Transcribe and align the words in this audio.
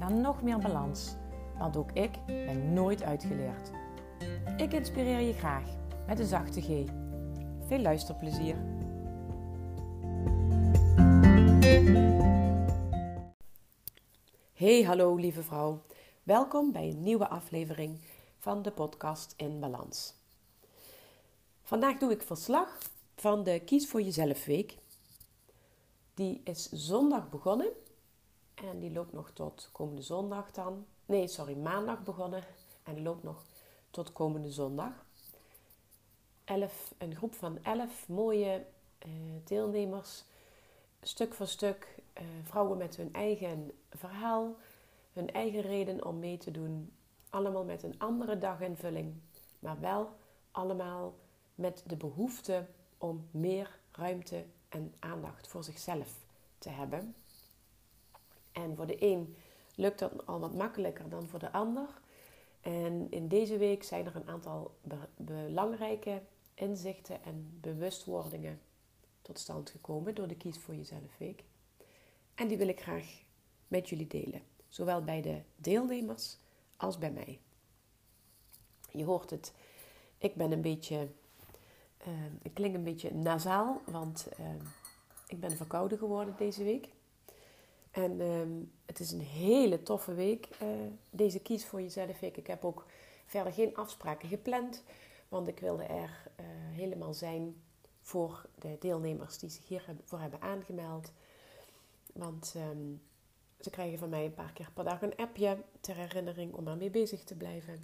naar 0.00 0.12
nog 0.12 0.42
meer 0.42 0.58
balans. 0.58 1.14
Want 1.58 1.76
ook 1.76 1.92
ik 1.92 2.10
ben 2.26 2.72
nooit 2.72 3.02
uitgeleerd. 3.02 3.70
Ik 4.56 4.72
inspireer 4.72 5.20
je 5.20 5.32
graag 5.32 5.64
met 6.06 6.18
een 6.18 6.26
zachte 6.26 6.60
G. 6.60 6.66
Veel 7.66 7.78
luisterplezier. 7.78 8.56
Hey, 14.52 14.82
hallo 14.82 15.14
lieve 15.14 15.42
vrouw. 15.42 15.82
Welkom 16.22 16.72
bij 16.72 16.88
een 16.88 17.02
nieuwe 17.02 17.28
aflevering 17.28 18.00
van 18.38 18.62
de 18.62 18.70
podcast 18.70 19.34
In 19.36 19.60
Balans. 19.60 20.14
Vandaag 21.62 21.98
doe 21.98 22.10
ik 22.10 22.22
verslag 22.22 22.78
van 23.16 23.42
de 23.42 23.60
Kies 23.64 23.88
voor 23.88 24.02
Jezelf 24.02 24.44
Week. 24.44 24.76
Die 26.14 26.40
is 26.44 26.68
zondag 26.70 27.30
begonnen 27.30 27.72
en 28.64 28.78
die 28.78 28.92
loopt 28.92 29.12
nog 29.12 29.30
tot 29.30 29.68
komende 29.72 30.02
zondag 30.02 30.50
dan. 30.50 30.86
Nee, 31.06 31.28
sorry, 31.28 31.56
maandag 31.56 32.02
begonnen. 32.02 32.44
En 32.82 32.94
die 32.94 33.02
loopt 33.02 33.22
nog 33.22 33.44
tot 33.90 34.12
komende 34.12 34.50
zondag. 34.50 35.04
Elf, 36.44 36.94
een 36.98 37.14
groep 37.16 37.34
van 37.34 37.58
elf 37.62 38.08
mooie 38.08 38.66
uh, 39.06 39.12
deelnemers. 39.44 40.24
Stuk 41.02 41.34
voor 41.34 41.46
stuk 41.46 42.02
uh, 42.14 42.22
vrouwen 42.42 42.78
met 42.78 42.96
hun 42.96 43.12
eigen 43.12 43.70
verhaal. 43.90 44.56
Hun 45.12 45.32
eigen 45.32 45.60
reden 45.60 46.04
om 46.04 46.18
mee 46.18 46.36
te 46.36 46.50
doen. 46.50 46.92
Allemaal 47.30 47.64
met 47.64 47.82
een 47.82 47.98
andere 47.98 48.38
daginvulling. 48.38 49.20
Maar 49.58 49.80
wel 49.80 50.08
allemaal 50.50 51.14
met 51.54 51.82
de 51.86 51.96
behoefte 51.96 52.66
om 52.98 53.28
meer 53.30 53.78
ruimte 53.92 54.44
en 54.68 54.94
aandacht 54.98 55.48
voor 55.48 55.64
zichzelf 55.64 56.14
te 56.58 56.68
hebben. 56.68 57.14
En 58.64 58.76
voor 58.76 58.86
de 58.86 59.04
een 59.04 59.36
lukt 59.74 59.98
dat 59.98 60.26
al 60.26 60.40
wat 60.40 60.54
makkelijker 60.54 61.08
dan 61.08 61.28
voor 61.28 61.38
de 61.38 61.52
ander. 61.52 61.88
En 62.60 63.06
in 63.10 63.28
deze 63.28 63.56
week 63.56 63.82
zijn 63.82 64.06
er 64.06 64.16
een 64.16 64.28
aantal 64.28 64.74
belangrijke 65.16 66.22
inzichten 66.54 67.24
en 67.24 67.58
bewustwordingen 67.60 68.60
tot 69.22 69.38
stand 69.38 69.70
gekomen 69.70 70.14
door 70.14 70.28
de 70.28 70.36
Kies 70.36 70.58
voor 70.58 70.74
Jezelf 70.74 71.18
Week. 71.18 71.44
En 72.34 72.48
die 72.48 72.58
wil 72.58 72.68
ik 72.68 72.80
graag 72.80 73.22
met 73.68 73.88
jullie 73.88 74.06
delen, 74.06 74.42
zowel 74.68 75.04
bij 75.04 75.22
de 75.22 75.42
deelnemers 75.56 76.38
als 76.76 76.98
bij 76.98 77.10
mij. 77.10 77.40
Je 78.90 79.04
hoort 79.04 79.30
het, 79.30 79.52
ik 80.18 80.34
ben 80.34 80.52
een 80.52 80.60
beetje, 80.60 81.08
uh, 82.06 82.24
ik 82.42 82.54
klink 82.54 82.74
een 82.74 82.84
beetje 82.84 83.14
nasaal, 83.14 83.80
want 83.86 84.28
uh, 84.40 84.46
ik 85.26 85.40
ben 85.40 85.56
verkouden 85.56 85.98
geworden 85.98 86.34
deze 86.38 86.64
week. 86.64 86.88
En 87.90 88.20
ehm, 88.20 88.62
het 88.86 89.00
is 89.00 89.12
een 89.12 89.20
hele 89.20 89.82
toffe 89.82 90.14
week, 90.14 90.48
uh, 90.62 90.68
deze 91.10 91.40
Kies 91.40 91.66
voor 91.66 91.80
Jezelf 91.80 92.20
week. 92.20 92.36
Ik 92.36 92.46
heb 92.46 92.64
ook 92.64 92.86
verder 93.26 93.52
geen 93.52 93.76
afspraken 93.76 94.28
gepland, 94.28 94.82
want 95.28 95.48
ik 95.48 95.58
wilde 95.58 95.82
er 95.82 96.30
uh, 96.40 96.46
helemaal 96.76 97.14
zijn 97.14 97.62
voor 98.02 98.46
de 98.58 98.76
deelnemers 98.80 99.38
die 99.38 99.50
zich 99.50 99.68
hiervoor 99.68 100.20
hebben 100.20 100.40
aangemeld. 100.40 101.12
Want 102.12 102.54
um, 102.56 103.02
ze 103.60 103.70
krijgen 103.70 103.98
van 103.98 104.08
mij 104.08 104.24
een 104.24 104.34
paar 104.34 104.52
keer 104.52 104.70
per 104.74 104.84
dag 104.84 105.02
een 105.02 105.16
appje 105.16 105.56
ter 105.80 105.96
herinnering 105.96 106.54
om 106.54 106.68
ermee 106.68 106.90
bezig 106.90 107.24
te 107.24 107.36
blijven. 107.36 107.82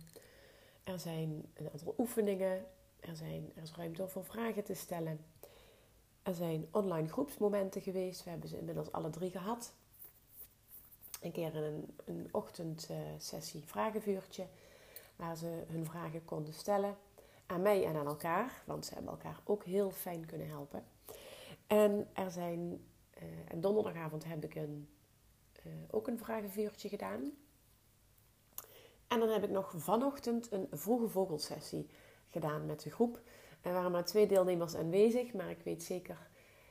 Er 0.85 0.99
zijn 0.99 1.45
een 1.55 1.71
aantal 1.73 1.95
oefeningen, 1.99 2.67
er, 3.01 3.17
zijn, 3.17 3.53
er 3.55 3.63
is 3.63 3.75
ruimte 3.75 4.03
om 4.03 4.09
voor 4.09 4.25
vragen 4.25 4.65
te 4.65 4.75
stellen. 4.75 5.21
Er 6.23 6.35
zijn 6.35 6.69
online 6.71 7.09
groepsmomenten 7.09 7.83
geweest, 7.83 8.25
we 8.25 8.31
hebben 8.31 8.49
ze 8.49 8.59
inmiddels 8.59 8.93
alle 8.93 9.11
drie 9.11 9.31
gehad 9.31 9.75
een 11.21 11.33
keer 11.33 11.57
een, 11.57 11.97
een 12.05 12.29
ochtendsessie 12.31 13.63
vragenvuurtje. 13.67 14.47
Waar 15.17 15.37
ze 15.37 15.65
hun 15.67 15.85
vragen 15.85 16.25
konden 16.25 16.55
stellen 16.55 16.97
aan 17.47 17.63
mij 17.63 17.85
en 17.85 17.97
aan 17.97 18.07
elkaar. 18.07 18.63
Want 18.65 18.87
ze 18.87 18.95
hebben 18.95 19.13
elkaar 19.13 19.41
ook 19.45 19.65
heel 19.65 19.91
fijn 19.91 20.27
kunnen 20.27 20.49
helpen. 20.49 20.85
En 21.67 22.09
er 22.13 22.31
zijn, 22.31 22.87
uh, 23.19 23.23
en 23.49 23.61
donderdagavond 23.61 24.25
heb 24.25 24.45
ik 24.45 24.55
een, 24.55 24.89
uh, 25.67 25.73
ook 25.91 26.07
een 26.07 26.19
vragenvuurtje 26.19 26.89
gedaan. 26.89 27.33
En 29.09 29.19
dan 29.21 29.29
heb 29.29 29.45
ik 29.45 29.51
nog 29.51 29.73
vanochtend 29.77 30.53
een 30.53 30.69
vroege 30.71 31.09
vogelsessie 31.09 31.87
gedaan 32.31 32.67
met 32.67 32.83
de 32.83 32.91
groep. 32.91 33.21
Er 33.61 33.73
waren 33.73 33.91
maar 33.91 34.05
twee 34.05 34.27
deelnemers 34.27 34.75
aanwezig, 34.75 35.33
maar 35.33 35.51
ik 35.51 35.61
weet 35.65 35.83
zeker 35.83 36.29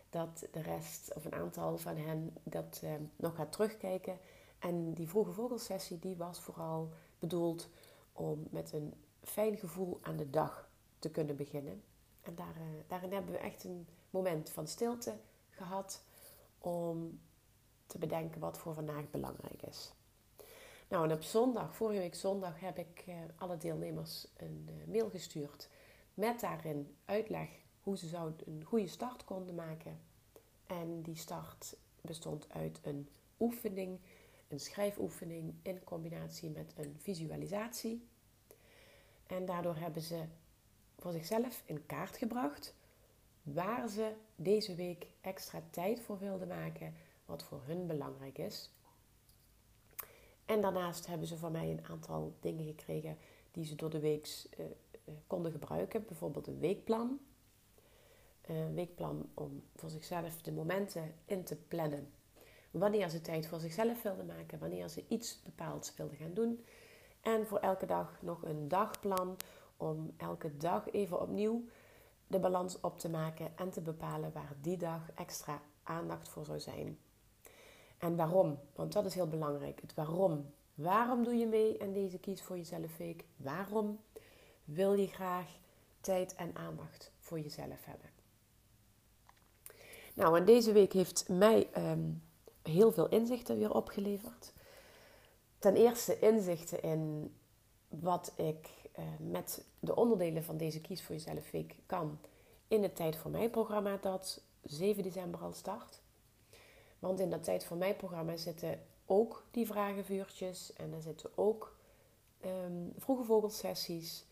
dat 0.09 0.47
de 0.51 0.61
rest, 0.61 1.13
of 1.15 1.25
een 1.25 1.33
aantal 1.33 1.77
van 1.77 1.97
hen, 1.97 2.33
dat 2.43 2.81
uh, 2.83 2.91
nog 3.15 3.35
gaat 3.35 3.51
terugkijken. 3.51 4.17
En 4.65 4.93
die 4.93 5.09
vroege 5.09 5.31
vogelsessie 5.31 5.99
die 5.99 6.17
was 6.17 6.39
vooral 6.39 6.89
bedoeld 7.19 7.69
om 8.13 8.47
met 8.49 8.73
een 8.73 8.93
fijn 9.23 9.57
gevoel 9.57 9.99
aan 10.01 10.17
de 10.17 10.29
dag 10.29 10.69
te 10.99 11.09
kunnen 11.09 11.35
beginnen. 11.35 11.83
En 12.21 12.35
daar, 12.35 12.55
uh, 12.57 12.63
daarin 12.87 13.11
hebben 13.11 13.31
we 13.31 13.37
echt 13.37 13.63
een 13.63 13.87
moment 14.09 14.49
van 14.49 14.67
stilte 14.67 15.17
gehad 15.49 16.03
om 16.57 17.19
te 17.85 17.97
bedenken 17.97 18.41
wat 18.41 18.57
voor 18.57 18.73
vandaag 18.73 19.11
belangrijk 19.11 19.61
is. 19.61 19.93
Nou, 20.87 21.09
en 21.09 21.15
op 21.15 21.21
zondag, 21.21 21.75
vorige 21.75 21.99
week 21.99 22.15
zondag, 22.15 22.59
heb 22.59 22.77
ik 22.77 23.03
uh, 23.07 23.15
alle 23.37 23.57
deelnemers 23.57 24.27
een 24.37 24.69
uh, 24.69 24.93
mail 24.93 25.09
gestuurd 25.09 25.69
met 26.13 26.39
daarin 26.39 26.95
uitleg 27.05 27.49
hoe 27.81 27.97
ze 27.97 28.07
zouden 28.07 28.47
een 28.47 28.63
goede 28.63 28.87
start 28.87 29.23
konden 29.23 29.55
maken. 29.55 29.99
En 30.67 31.01
die 31.01 31.17
start 31.17 31.75
bestond 32.01 32.49
uit 32.49 32.79
een 32.83 33.09
oefening 33.39 33.99
een 34.47 34.59
schrijfoefening 34.59 35.53
in 35.61 35.83
combinatie 35.83 36.49
met 36.49 36.73
een 36.75 36.95
visualisatie. 36.99 38.07
En 39.27 39.45
daardoor 39.45 39.75
hebben 39.75 40.01
ze 40.01 40.23
voor 40.97 41.11
zichzelf 41.11 41.63
in 41.65 41.85
kaart 41.85 42.17
gebracht 42.17 42.75
waar 43.43 43.89
ze 43.89 44.13
deze 44.35 44.75
week 44.75 45.07
extra 45.21 45.61
tijd 45.69 46.01
voor 46.01 46.19
wilden 46.19 46.47
maken, 46.47 46.93
wat 47.25 47.43
voor 47.43 47.61
hun 47.65 47.87
belangrijk 47.87 48.37
is. 48.37 48.69
En 50.45 50.61
daarnaast 50.61 51.05
hebben 51.05 51.27
ze 51.27 51.37
van 51.37 51.51
mij 51.51 51.71
een 51.71 51.85
aantal 51.85 52.35
dingen 52.39 52.65
gekregen 52.65 53.17
die 53.51 53.65
ze 53.65 53.75
door 53.75 53.89
de 53.89 53.99
week 53.99 54.45
uh, 54.59 54.65
konden 55.27 55.51
gebruiken. 55.51 56.05
Bijvoorbeeld 56.05 56.47
een 56.47 56.59
weekplan. 56.59 57.19
Een 58.41 58.73
weekplan 58.73 59.29
om 59.33 59.63
voor 59.75 59.89
zichzelf 59.89 60.41
de 60.41 60.51
momenten 60.51 61.13
in 61.25 61.43
te 61.43 61.55
plannen 61.55 62.11
wanneer 62.79 63.09
ze 63.09 63.21
tijd 63.21 63.47
voor 63.47 63.59
zichzelf 63.59 64.01
wilden 64.01 64.25
maken, 64.25 64.59
wanneer 64.59 64.89
ze 64.89 65.03
iets 65.07 65.41
bepaalds 65.43 65.95
wilden 65.95 66.17
gaan 66.17 66.33
doen. 66.33 66.65
En 67.21 67.47
voor 67.47 67.59
elke 67.59 67.85
dag 67.85 68.17
nog 68.21 68.43
een 68.43 68.67
dagplan 68.67 69.35
om 69.77 70.13
elke 70.17 70.57
dag 70.57 70.91
even 70.91 71.21
opnieuw 71.21 71.63
de 72.27 72.39
balans 72.39 72.79
op 72.79 72.99
te 72.99 73.09
maken 73.09 73.57
en 73.57 73.69
te 73.69 73.81
bepalen 73.81 74.31
waar 74.33 74.55
die 74.61 74.77
dag 74.77 75.11
extra 75.15 75.61
aandacht 75.83 76.29
voor 76.29 76.45
zou 76.45 76.59
zijn. 76.59 76.99
En 77.97 78.15
waarom? 78.15 78.59
Want 78.75 78.93
dat 78.93 79.05
is 79.05 79.13
heel 79.13 79.27
belangrijk. 79.27 79.81
Het 79.81 79.93
waarom. 79.93 80.53
Waarom 80.73 81.23
doe 81.23 81.35
je 81.35 81.47
mee 81.47 81.81
aan 81.81 81.93
deze 81.93 82.19
Kies 82.19 82.41
voor 82.41 82.57
Jezelf 82.57 82.97
Week? 82.97 83.25
Waarom 83.37 83.99
wil 84.63 84.93
je 84.93 85.07
graag 85.07 85.47
tijd 86.01 86.35
en 86.35 86.55
aandacht 86.55 87.11
voor 87.19 87.39
jezelf 87.39 87.85
hebben? 87.85 88.09
Nou, 90.13 90.37
en 90.37 90.45
deze 90.45 90.71
week 90.71 90.93
heeft 90.93 91.29
mij 91.29 91.69
um, 91.77 92.23
heel 92.67 92.91
veel 92.91 93.09
inzichten 93.09 93.57
weer 93.57 93.73
opgeleverd. 93.73 94.53
Ten 95.59 95.75
eerste 95.75 96.19
inzichten 96.19 96.81
in 96.81 97.35
wat 97.87 98.33
ik 98.35 98.69
eh, 98.91 99.03
met 99.19 99.65
de 99.79 99.95
onderdelen 99.95 100.43
van 100.43 100.57
deze 100.57 100.81
Kies 100.81 101.03
voor 101.03 101.15
Jezelf 101.15 101.51
Week 101.51 101.75
kan 101.85 102.19
in 102.67 102.83
het 102.83 102.95
Tijd 102.95 103.15
voor 103.15 103.31
Mij 103.31 103.49
programma 103.49 103.97
dat 104.01 104.41
7 104.63 105.03
december 105.03 105.39
al 105.39 105.53
start. 105.53 106.01
Want 106.99 107.19
in 107.19 107.29
dat 107.29 107.43
Tijd 107.43 107.65
voor 107.65 107.77
Mij 107.77 107.95
programma 107.95 108.35
zitten 108.35 108.81
ook 109.05 109.45
die 109.51 109.65
vragenvuurtjes 109.65 110.73
en 110.73 110.93
er 110.93 111.01
zitten 111.01 111.29
ook 111.35 111.77
um, 112.45 112.93
vroege 112.97 113.23
vogelsessies. 113.23 114.25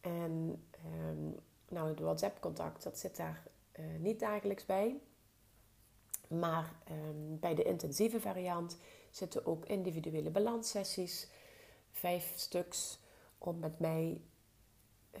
En 0.00 0.64
um, 1.08 1.36
nou, 1.68 1.88
het 1.88 2.00
WhatsApp 2.00 2.40
contact, 2.40 2.82
dat 2.82 2.98
zit 2.98 3.16
daar 3.16 3.42
uh, 3.78 3.84
niet 3.98 4.20
dagelijks 4.20 4.66
bij. 4.66 5.00
Maar 6.28 6.74
ehm, 6.84 7.38
bij 7.40 7.54
de 7.54 7.62
intensieve 7.62 8.20
variant 8.20 8.78
zitten 9.10 9.46
ook 9.46 9.64
individuele 9.64 10.30
balanssessies, 10.30 11.28
vijf 11.90 12.32
stuks, 12.36 12.98
om 13.38 13.58
met 13.58 13.78
mij, 13.78 14.20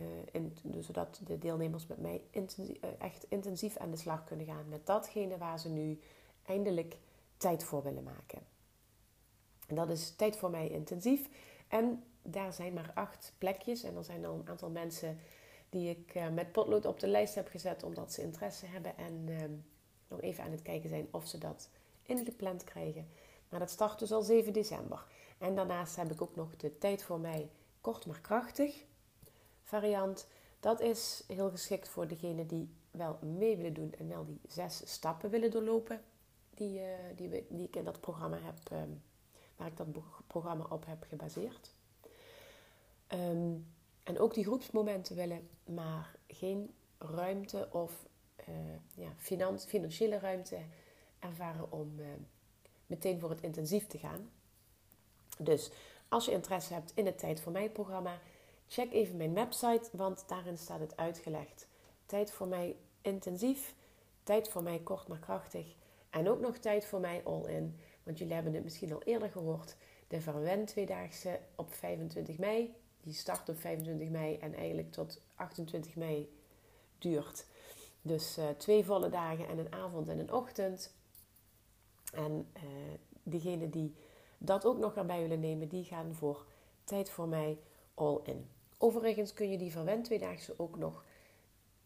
in, 0.32 0.56
dus 0.62 0.86
zodat 0.86 1.20
de 1.26 1.38
deelnemers 1.38 1.86
met 1.86 1.98
mij 1.98 2.22
intensief, 2.30 2.76
uh, 2.84 2.90
echt 2.98 3.26
intensief 3.28 3.76
aan 3.76 3.90
de 3.90 3.96
slag 3.96 4.24
kunnen 4.24 4.46
gaan 4.46 4.68
met 4.68 4.86
datgene 4.86 5.38
waar 5.38 5.58
ze 5.58 5.68
nu 5.68 6.00
eindelijk 6.42 6.96
tijd 7.36 7.64
voor 7.64 7.82
willen 7.82 8.02
maken. 8.02 8.38
En 9.66 9.74
dat 9.74 9.90
is 9.90 10.10
tijd 10.16 10.36
voor 10.36 10.50
mij 10.50 10.68
intensief. 10.68 11.28
En 11.68 12.04
daar 12.22 12.52
zijn 12.52 12.72
maar 12.72 12.90
acht 12.94 13.32
plekjes. 13.38 13.82
En 13.82 13.96
er 13.96 14.04
zijn 14.04 14.26
al 14.26 14.34
een 14.34 14.48
aantal 14.48 14.70
mensen 14.70 15.18
die 15.68 15.90
ik 15.90 16.14
uh, 16.14 16.28
met 16.28 16.52
potlood 16.52 16.86
op 16.86 17.00
de 17.00 17.06
lijst 17.06 17.34
heb 17.34 17.48
gezet 17.48 17.82
omdat 17.82 18.12
ze 18.12 18.22
interesse 18.22 18.66
hebben 18.66 18.96
en 18.96 19.24
ehm, 19.26 19.52
nog 20.08 20.20
even 20.20 20.44
aan 20.44 20.50
het 20.50 20.62
kijken 20.62 20.88
zijn 20.88 21.08
of 21.10 21.26
ze 21.26 21.38
dat 21.38 21.68
ingepland 22.02 22.64
krijgen. 22.64 23.08
Maar 23.48 23.60
dat 23.60 23.70
start 23.70 23.98
dus 23.98 24.12
al 24.12 24.22
7 24.22 24.52
december. 24.52 25.06
En 25.38 25.54
daarnaast 25.54 25.96
heb 25.96 26.10
ik 26.10 26.22
ook 26.22 26.36
nog 26.36 26.56
de 26.56 26.78
tijd 26.78 27.02
voor 27.02 27.20
mij 27.20 27.50
kort 27.80 28.06
maar 28.06 28.20
krachtig 28.20 28.84
variant. 29.62 30.26
Dat 30.60 30.80
is 30.80 31.24
heel 31.26 31.50
geschikt 31.50 31.88
voor 31.88 32.08
degenen 32.08 32.46
die 32.46 32.70
wel 32.90 33.18
mee 33.20 33.56
willen 33.56 33.74
doen 33.74 33.94
en 33.98 34.08
wel 34.08 34.24
die 34.24 34.40
zes 34.46 34.92
stappen 34.92 35.30
willen 35.30 35.50
doorlopen. 35.50 36.00
Die, 36.50 36.80
uh, 36.80 36.86
die, 37.16 37.46
die, 37.48 37.64
ik 37.64 37.76
in 37.76 37.84
dat 37.84 38.00
programma 38.00 38.38
heb, 38.42 38.58
um, 38.72 39.02
waar 39.56 39.66
ik 39.66 39.76
dat 39.76 39.86
programma 40.26 40.66
op 40.68 40.86
heb 40.86 41.04
gebaseerd. 41.08 41.74
Um, 43.08 43.66
en 44.02 44.18
ook 44.18 44.34
die 44.34 44.44
groepsmomenten 44.44 45.16
willen, 45.16 45.48
maar 45.64 46.16
geen 46.26 46.74
ruimte 46.98 47.68
of 47.72 48.07
uh, 48.48 49.04
ja, 49.04 49.08
financiële 49.56 50.18
ruimte 50.18 50.58
ervaren 51.18 51.72
om 51.72 51.94
uh, 51.98 52.06
meteen 52.86 53.20
voor 53.20 53.30
het 53.30 53.40
intensief 53.40 53.86
te 53.86 53.98
gaan. 53.98 54.30
Dus 55.38 55.70
als 56.08 56.24
je 56.24 56.32
interesse 56.32 56.72
hebt 56.72 56.92
in 56.94 57.06
het 57.06 57.18
Tijd 57.18 57.40
voor 57.40 57.52
Mij 57.52 57.70
programma, 57.70 58.20
check 58.66 58.92
even 58.92 59.16
mijn 59.16 59.34
website, 59.34 59.88
want 59.92 60.24
daarin 60.28 60.58
staat 60.58 60.80
het 60.80 60.96
uitgelegd. 60.96 61.66
Tijd 62.06 62.30
voor 62.30 62.48
mij 62.48 62.76
intensief, 63.00 63.74
tijd 64.22 64.48
voor 64.48 64.62
mij 64.62 64.78
kort 64.78 65.08
maar 65.08 65.18
krachtig 65.18 65.74
en 66.10 66.28
ook 66.28 66.40
nog 66.40 66.56
tijd 66.56 66.84
voor 66.84 67.00
mij 67.00 67.22
all-in. 67.24 67.78
Want 68.02 68.18
jullie 68.18 68.34
hebben 68.34 68.54
het 68.54 68.64
misschien 68.64 68.92
al 68.92 69.02
eerder 69.02 69.30
gehoord. 69.30 69.76
De 70.08 70.20
Verwen 70.20 70.64
Tweedaagse 70.64 71.40
op 71.54 71.72
25 71.72 72.38
mei. 72.38 72.74
Die 73.00 73.14
start 73.14 73.48
op 73.48 73.58
25 73.58 74.08
mei 74.08 74.36
en 74.36 74.54
eigenlijk 74.54 74.92
tot 74.92 75.20
28 75.34 75.96
mei 75.96 76.32
duurt. 76.98 77.46
Dus 78.02 78.38
uh, 78.38 78.48
twee 78.48 78.84
volle 78.84 79.08
dagen 79.08 79.48
en 79.48 79.58
een 79.58 79.72
avond 79.72 80.08
en 80.08 80.18
een 80.18 80.32
ochtend. 80.32 80.94
En 82.12 82.48
uh, 82.56 82.62
diegenen 83.22 83.70
die 83.70 83.94
dat 84.38 84.64
ook 84.64 84.78
nog 84.78 84.96
erbij 84.96 85.20
willen 85.20 85.40
nemen, 85.40 85.68
die 85.68 85.84
gaan 85.84 86.14
voor 86.14 86.46
tijd 86.84 87.10
voor 87.10 87.28
mij 87.28 87.58
all 87.94 88.20
in. 88.24 88.48
Overigens 88.78 89.32
kun 89.32 89.50
je 89.50 89.58
die 89.58 89.70
verwend 89.70 90.04
tweedaagse 90.04 90.54
ook 90.56 90.76
nog 90.78 91.04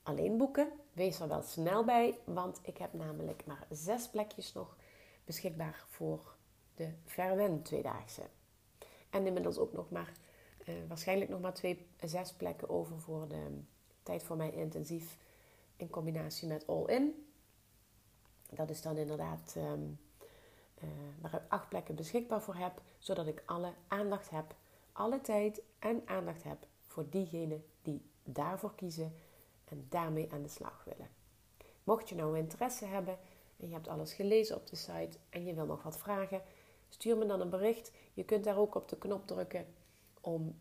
alleen 0.02 0.36
boeken. 0.36 0.72
Wees 0.92 1.20
er 1.20 1.28
wel 1.28 1.42
snel 1.42 1.84
bij, 1.84 2.18
want 2.24 2.60
ik 2.62 2.78
heb 2.78 2.92
namelijk 2.92 3.42
maar 3.46 3.66
zes 3.70 4.08
plekjes 4.08 4.52
nog 4.52 4.76
beschikbaar 5.24 5.84
voor 5.88 6.34
de 6.74 6.88
verwend 7.04 7.64
tweedaagse. 7.64 8.22
En 9.10 9.26
inmiddels 9.26 9.58
ook 9.58 9.72
nog 9.72 9.90
maar, 9.90 10.12
uh, 10.66 10.74
waarschijnlijk 10.88 11.30
nog 11.30 11.40
maar 11.40 11.54
twee, 11.54 11.86
zes 12.00 12.32
plekken 12.32 12.68
over 12.68 13.00
voor 13.00 13.28
de 13.28 13.60
tijd 14.02 14.22
voor 14.22 14.36
mij 14.36 14.50
intensief 14.50 15.18
in 15.76 15.90
combinatie 15.90 16.48
met 16.48 16.66
all-in. 16.66 17.26
Dat 18.50 18.70
is 18.70 18.82
dan 18.82 18.96
inderdaad 18.96 19.54
um, 19.56 19.98
uh, 20.82 20.88
waar 21.20 21.34
ik 21.34 21.42
acht 21.48 21.68
plekken 21.68 21.94
beschikbaar 21.94 22.42
voor 22.42 22.54
heb, 22.54 22.82
zodat 22.98 23.26
ik 23.26 23.42
alle 23.46 23.72
aandacht 23.88 24.30
heb, 24.30 24.54
alle 24.92 25.20
tijd 25.20 25.62
en 25.78 26.02
aandacht 26.04 26.42
heb 26.42 26.66
voor 26.86 27.08
diegenen 27.08 27.64
die 27.82 28.02
daarvoor 28.24 28.74
kiezen 28.74 29.12
en 29.64 29.86
daarmee 29.88 30.32
aan 30.32 30.42
de 30.42 30.48
slag 30.48 30.84
willen. 30.84 31.08
Mocht 31.84 32.08
je 32.08 32.14
nou 32.14 32.38
interesse 32.38 32.84
hebben 32.84 33.18
en 33.56 33.68
je 33.68 33.74
hebt 33.74 33.88
alles 33.88 34.12
gelezen 34.12 34.56
op 34.56 34.66
de 34.66 34.76
site 34.76 35.18
en 35.28 35.44
je 35.44 35.54
wil 35.54 35.66
nog 35.66 35.82
wat 35.82 35.98
vragen, 35.98 36.42
stuur 36.88 37.16
me 37.16 37.26
dan 37.26 37.40
een 37.40 37.50
bericht. 37.50 37.92
Je 38.14 38.24
kunt 38.24 38.44
daar 38.44 38.58
ook 38.58 38.74
op 38.74 38.88
de 38.88 38.98
knop 38.98 39.26
drukken 39.26 39.66
om 40.20 40.60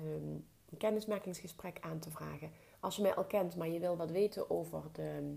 um, 0.00 0.46
een 0.70 0.78
kennismakingsgesprek 0.78 1.78
aan 1.80 1.98
te 1.98 2.10
vragen. 2.10 2.50
Als 2.80 2.96
je 2.96 3.02
mij 3.02 3.14
al 3.14 3.24
kent, 3.24 3.56
maar 3.56 3.68
je 3.68 3.78
wil 3.78 3.96
wat 3.96 4.10
weten 4.10 4.50
over, 4.50 4.82
de, 4.92 5.36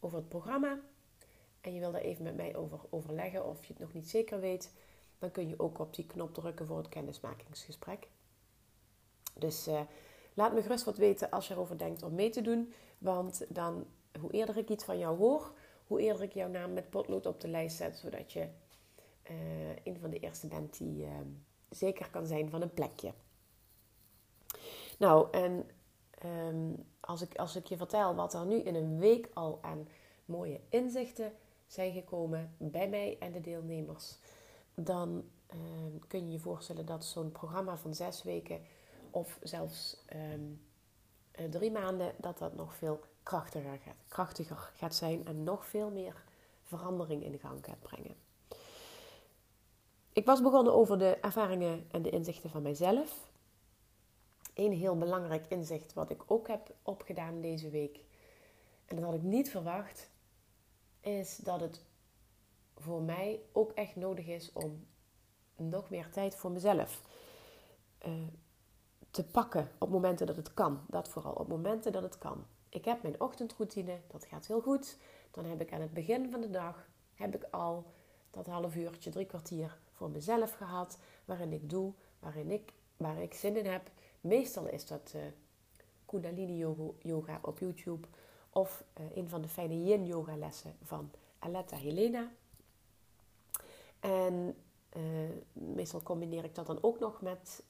over 0.00 0.18
het 0.18 0.28
programma 0.28 0.80
en 1.60 1.74
je 1.74 1.80
wil 1.80 1.92
daar 1.92 2.00
even 2.00 2.24
met 2.24 2.36
mij 2.36 2.56
over 2.56 2.80
overleggen 2.90 3.44
of 3.44 3.64
je 3.64 3.72
het 3.72 3.82
nog 3.82 3.92
niet 3.92 4.08
zeker 4.10 4.40
weet, 4.40 4.72
dan 5.18 5.30
kun 5.30 5.48
je 5.48 5.58
ook 5.58 5.78
op 5.78 5.94
die 5.94 6.06
knop 6.06 6.34
drukken 6.34 6.66
voor 6.66 6.76
het 6.76 6.88
kennismakingsgesprek. 6.88 8.08
Dus 9.34 9.68
uh, 9.68 9.80
laat 10.34 10.54
me 10.54 10.62
gerust 10.62 10.84
wat 10.84 10.96
weten 10.96 11.30
als 11.30 11.48
je 11.48 11.54
erover 11.54 11.78
denkt 11.78 12.02
om 12.02 12.14
mee 12.14 12.30
te 12.30 12.40
doen. 12.40 12.72
Want 12.98 13.46
dan, 13.48 13.86
hoe 14.20 14.32
eerder 14.32 14.56
ik 14.56 14.68
iets 14.68 14.84
van 14.84 14.98
jou 14.98 15.16
hoor, 15.18 15.52
hoe 15.86 16.00
eerder 16.00 16.22
ik 16.22 16.32
jouw 16.32 16.48
naam 16.48 16.72
met 16.72 16.90
potlood 16.90 17.26
op 17.26 17.40
de 17.40 17.48
lijst 17.48 17.76
zet, 17.76 17.96
zodat 17.96 18.32
je 18.32 18.48
uh, 19.30 19.76
een 19.84 19.98
van 20.00 20.10
de 20.10 20.18
eerste 20.18 20.46
bent 20.46 20.78
die 20.78 21.04
uh, 21.04 21.10
zeker 21.70 22.10
kan 22.10 22.26
zijn 22.26 22.50
van 22.50 22.62
een 22.62 22.74
plekje. 22.74 23.12
Nou, 24.98 25.28
en 25.30 25.66
um, 26.48 26.86
als, 27.00 27.22
ik, 27.22 27.36
als 27.36 27.56
ik 27.56 27.66
je 27.66 27.76
vertel 27.76 28.14
wat 28.14 28.34
er 28.34 28.46
nu 28.46 28.56
in 28.56 28.74
een 28.74 28.98
week 28.98 29.28
al 29.34 29.58
aan 29.62 29.88
mooie 30.24 30.60
inzichten 30.68 31.32
zijn 31.66 31.92
gekomen 31.92 32.54
bij 32.58 32.88
mij 32.88 33.16
en 33.20 33.32
de 33.32 33.40
deelnemers, 33.40 34.18
dan 34.74 35.24
um, 35.52 35.98
kun 36.06 36.26
je 36.26 36.32
je 36.32 36.38
voorstellen 36.38 36.86
dat 36.86 37.04
zo'n 37.04 37.32
programma 37.32 37.76
van 37.76 37.94
zes 37.94 38.22
weken 38.22 38.60
of 39.10 39.38
zelfs 39.42 40.04
um, 40.32 40.60
drie 41.50 41.70
maanden, 41.70 42.12
dat 42.16 42.38
dat 42.38 42.54
nog 42.54 42.74
veel 42.74 43.00
krachtiger 43.22 43.78
gaat, 43.84 43.94
krachtiger 44.08 44.70
gaat 44.74 44.94
zijn 44.94 45.26
en 45.26 45.44
nog 45.44 45.66
veel 45.66 45.90
meer 45.90 46.24
verandering 46.62 47.24
in 47.24 47.38
gang 47.38 47.64
gaat 47.64 47.80
brengen. 47.80 48.14
Ik 50.12 50.26
was 50.26 50.42
begonnen 50.42 50.74
over 50.74 50.98
de 50.98 51.16
ervaringen 51.20 51.86
en 51.90 52.02
de 52.02 52.10
inzichten 52.10 52.50
van 52.50 52.62
mijzelf. 52.62 53.30
Een 54.56 54.72
heel 54.72 54.96
belangrijk 54.98 55.46
inzicht 55.48 55.92
wat 55.92 56.10
ik 56.10 56.22
ook 56.26 56.48
heb 56.48 56.74
opgedaan 56.82 57.40
deze 57.40 57.70
week, 57.70 58.04
en 58.86 58.96
dat 58.96 59.04
had 59.04 59.14
ik 59.14 59.22
niet 59.22 59.50
verwacht, 59.50 60.10
is 61.00 61.36
dat 61.36 61.60
het 61.60 61.84
voor 62.76 63.02
mij 63.02 63.40
ook 63.52 63.72
echt 63.72 63.96
nodig 63.96 64.26
is 64.26 64.52
om 64.52 64.86
nog 65.56 65.90
meer 65.90 66.10
tijd 66.10 66.34
voor 66.34 66.50
mezelf 66.50 67.02
uh, 68.06 68.12
te 69.10 69.24
pakken 69.24 69.70
op 69.78 69.88
momenten 69.88 70.26
dat 70.26 70.36
het 70.36 70.54
kan. 70.54 70.80
Dat 70.88 71.08
vooral, 71.08 71.32
op 71.32 71.48
momenten 71.48 71.92
dat 71.92 72.02
het 72.02 72.18
kan. 72.18 72.44
Ik 72.68 72.84
heb 72.84 73.02
mijn 73.02 73.20
ochtendroutine, 73.20 74.00
dat 74.06 74.24
gaat 74.24 74.46
heel 74.46 74.60
goed. 74.60 74.98
Dan 75.30 75.44
heb 75.44 75.60
ik 75.60 75.72
aan 75.72 75.80
het 75.80 75.92
begin 75.92 76.30
van 76.30 76.40
de 76.40 76.50
dag 76.50 76.88
heb 77.14 77.34
ik 77.34 77.46
al 77.50 77.84
dat 78.30 78.46
half 78.46 78.76
uurtje, 78.76 79.10
drie 79.10 79.26
kwartier 79.26 79.78
voor 79.92 80.10
mezelf 80.10 80.52
gehad, 80.52 80.98
waarin 81.24 81.52
ik 81.52 81.70
doe, 81.70 81.92
waarin 82.18 82.50
ik, 82.50 82.72
waar 82.96 83.22
ik 83.22 83.34
zin 83.34 83.56
in 83.56 83.66
heb. 83.66 83.90
Meestal 84.26 84.66
is 84.66 84.86
dat 84.86 85.12
uh, 85.16 85.22
Kundalini 86.06 86.58
yoga 86.98 87.38
op 87.42 87.58
YouTube 87.58 88.06
of 88.50 88.84
uh, 89.00 89.16
een 89.16 89.28
van 89.28 89.42
de 89.42 89.48
fijne 89.48 89.84
Yin 89.84 90.06
yoga 90.06 90.36
lessen 90.36 90.76
van 90.82 91.10
Aletta 91.38 91.76
Helena. 91.76 92.32
En 94.00 94.56
uh, 94.96 95.02
meestal 95.52 96.02
combineer 96.02 96.44
ik 96.44 96.54
dat 96.54 96.66
dan 96.66 96.78
ook 96.82 96.98
nog 96.98 97.20
met 97.20 97.62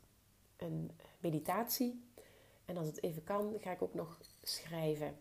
een 0.56 0.90
meditatie. 1.18 2.04
En 2.64 2.76
als 2.76 2.86
het 2.86 3.02
even 3.02 3.24
kan, 3.24 3.54
ga 3.60 3.70
ik 3.70 3.82
ook 3.82 3.94
nog 3.94 4.20
schrijven. 4.42 5.18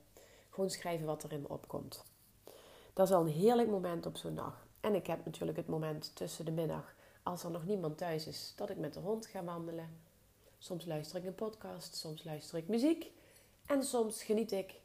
Gewoon 0.49 0.69
schrijven 0.69 1.05
wat 1.05 1.23
er 1.23 1.31
in 1.31 1.41
me 1.41 1.49
opkomt. 1.49 2.03
Dat 2.93 3.07
is 3.07 3.13
al 3.13 3.21
een 3.21 3.27
heerlijk 3.27 3.69
moment 3.69 4.05
op 4.05 4.17
zo'n 4.17 4.35
dag. 4.35 4.67
En 4.79 4.95
ik 4.95 5.07
heb 5.07 5.25
natuurlijk 5.25 5.57
het 5.57 5.67
moment 5.67 6.15
tussen 6.15 6.45
de 6.45 6.51
middag, 6.51 6.95
als 7.23 7.43
er 7.43 7.51
nog 7.51 7.65
niemand 7.65 7.97
thuis 7.97 8.27
is, 8.27 8.53
dat 8.55 8.69
ik 8.69 8.77
met 8.77 8.93
de 8.93 8.99
hond 8.99 9.25
ga 9.25 9.43
wandelen. 9.43 10.04
Soms 10.65 10.85
luister 10.85 11.17
ik 11.17 11.25
een 11.25 11.35
podcast, 11.35 11.95
soms 11.95 12.23
luister 12.23 12.57
ik 12.57 12.67
muziek. 12.67 13.11
En 13.65 13.83
soms 13.83 14.23
geniet 14.23 14.51
ik 14.51 14.81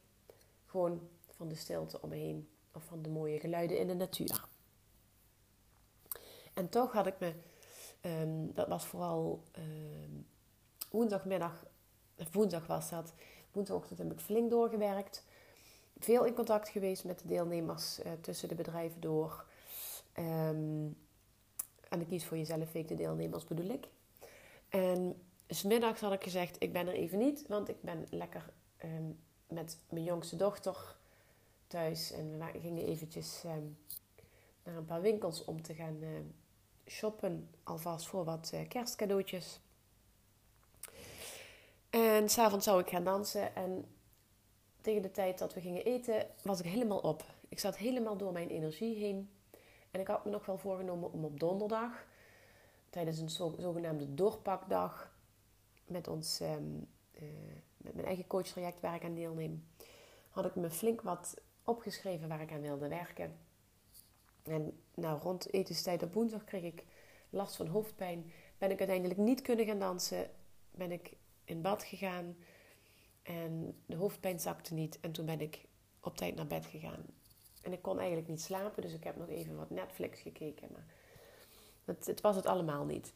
gewoon 0.66 1.08
van 1.26 1.48
de 1.48 1.54
stilte 1.54 2.02
om 2.02 2.08
me 2.08 2.16
heen 2.16 2.48
of 2.72 2.84
van 2.84 3.02
de 3.02 3.08
mooie 3.08 3.40
geluiden 3.40 3.78
in 3.78 3.86
de 3.86 3.94
natuur. 3.94 4.48
En 6.54 6.68
toch 6.68 6.92
had 6.92 7.06
ik 7.06 7.18
me, 7.18 7.34
um, 8.00 8.54
dat 8.54 8.68
was 8.68 8.86
vooral 8.86 9.42
um, 9.58 10.26
woensdagmiddag, 10.90 11.64
woensdag 12.32 12.66
was 12.66 12.90
dat, 12.90 13.12
woensdagochtend 13.52 13.98
heb 13.98 14.12
ik 14.12 14.20
flink 14.20 14.50
doorgewerkt. 14.50 15.24
Veel 15.98 16.24
in 16.24 16.34
contact 16.34 16.68
geweest 16.68 17.04
met 17.04 17.18
de 17.18 17.26
deelnemers 17.26 18.00
uh, 18.00 18.12
tussen 18.20 18.48
de 18.48 18.54
bedrijven 18.54 19.00
door. 19.00 19.44
Um, 20.18 20.96
en 21.88 21.98
de 21.98 22.06
kies 22.06 22.26
voor 22.26 22.36
jezelf 22.36 22.72
week 22.72 22.88
de 22.88 22.94
deelnemers 22.94 23.44
bedoel 23.44 23.68
ik. 23.68 23.88
En 24.68 25.29
smiddags 25.54 26.00
had 26.00 26.12
ik 26.12 26.22
gezegd, 26.22 26.56
ik 26.62 26.72
ben 26.72 26.86
er 26.86 26.94
even 26.94 27.18
niet, 27.18 27.44
want 27.46 27.68
ik 27.68 27.82
ben 27.82 28.06
lekker 28.10 28.52
um, 28.84 29.18
met 29.48 29.78
mijn 29.88 30.04
jongste 30.04 30.36
dochter 30.36 30.96
thuis 31.66 32.12
en 32.12 32.38
we 32.38 32.60
gingen 32.60 32.86
eventjes 32.86 33.42
ehm, 33.44 33.64
naar 34.64 34.76
een 34.76 34.84
paar 34.84 35.00
winkels 35.00 35.44
om 35.44 35.62
te 35.62 35.74
gaan 35.74 36.02
ehm, 36.02 36.24
shoppen, 36.86 37.48
alvast 37.62 38.06
voor 38.06 38.24
wat 38.24 38.50
uh, 38.54 38.68
kerstcadeautjes. 38.68 39.60
En 41.90 42.28
s'avonds 42.28 42.64
zou 42.64 42.80
ik 42.80 42.88
gaan 42.88 43.04
dansen 43.04 43.54
en 43.54 43.84
tegen 44.80 45.02
de 45.02 45.10
tijd 45.10 45.38
dat 45.38 45.54
we 45.54 45.60
gingen 45.60 45.84
eten 45.84 46.26
was 46.42 46.60
ik 46.60 46.66
helemaal 46.66 46.98
op. 46.98 47.24
Ik 47.48 47.58
zat 47.58 47.76
helemaal 47.76 48.16
door 48.16 48.32
mijn 48.32 48.48
energie 48.48 48.96
heen. 48.96 49.30
En 49.90 50.00
ik 50.00 50.06
had 50.06 50.24
me 50.24 50.30
nog 50.30 50.46
wel 50.46 50.58
voorgenomen 50.58 51.12
om 51.12 51.24
op 51.24 51.40
donderdag, 51.40 52.06
tijdens 52.90 53.18
een 53.18 53.30
zogenaamde 53.30 54.14
doorpakdag, 54.14 55.09
met, 55.90 56.08
ons, 56.08 56.40
uh, 56.40 56.54
met 57.76 57.94
mijn 57.94 58.06
eigen 58.06 58.26
coachtraject 58.26 58.80
waar 58.80 58.94
ik 58.94 59.04
aan 59.04 59.14
deelneem, 59.14 59.66
had 60.28 60.44
ik 60.44 60.54
me 60.54 60.70
flink 60.70 61.00
wat 61.00 61.34
opgeschreven 61.64 62.28
waar 62.28 62.40
ik 62.40 62.52
aan 62.52 62.60
wilde 62.60 62.88
werken. 62.88 63.38
En 64.42 64.80
nou, 64.94 65.20
rond 65.20 65.52
etenstijd 65.52 66.02
op 66.02 66.14
woensdag 66.14 66.44
kreeg 66.44 66.62
ik 66.62 66.84
last 67.30 67.56
van 67.56 67.66
hoofdpijn. 67.66 68.32
Ben 68.58 68.70
ik 68.70 68.78
uiteindelijk 68.78 69.18
niet 69.18 69.42
kunnen 69.42 69.66
gaan 69.66 69.78
dansen. 69.78 70.30
Ben 70.70 70.92
ik 70.92 71.16
in 71.44 71.62
bad 71.62 71.84
gegaan. 71.84 72.36
En 73.22 73.82
de 73.86 73.96
hoofdpijn 73.96 74.40
zakte 74.40 74.74
niet. 74.74 75.00
En 75.00 75.12
toen 75.12 75.26
ben 75.26 75.40
ik 75.40 75.64
op 76.00 76.16
tijd 76.16 76.34
naar 76.34 76.46
bed 76.46 76.66
gegaan. 76.66 77.04
En 77.62 77.72
ik 77.72 77.82
kon 77.82 77.98
eigenlijk 77.98 78.28
niet 78.28 78.40
slapen. 78.40 78.82
Dus 78.82 78.92
ik 78.92 79.04
heb 79.04 79.16
nog 79.16 79.28
even 79.28 79.56
wat 79.56 79.70
Netflix 79.70 80.20
gekeken. 80.20 80.68
Maar 80.72 80.86
het, 81.84 82.06
het 82.06 82.20
was 82.20 82.36
het 82.36 82.46
allemaal 82.46 82.84
niet. 82.84 83.12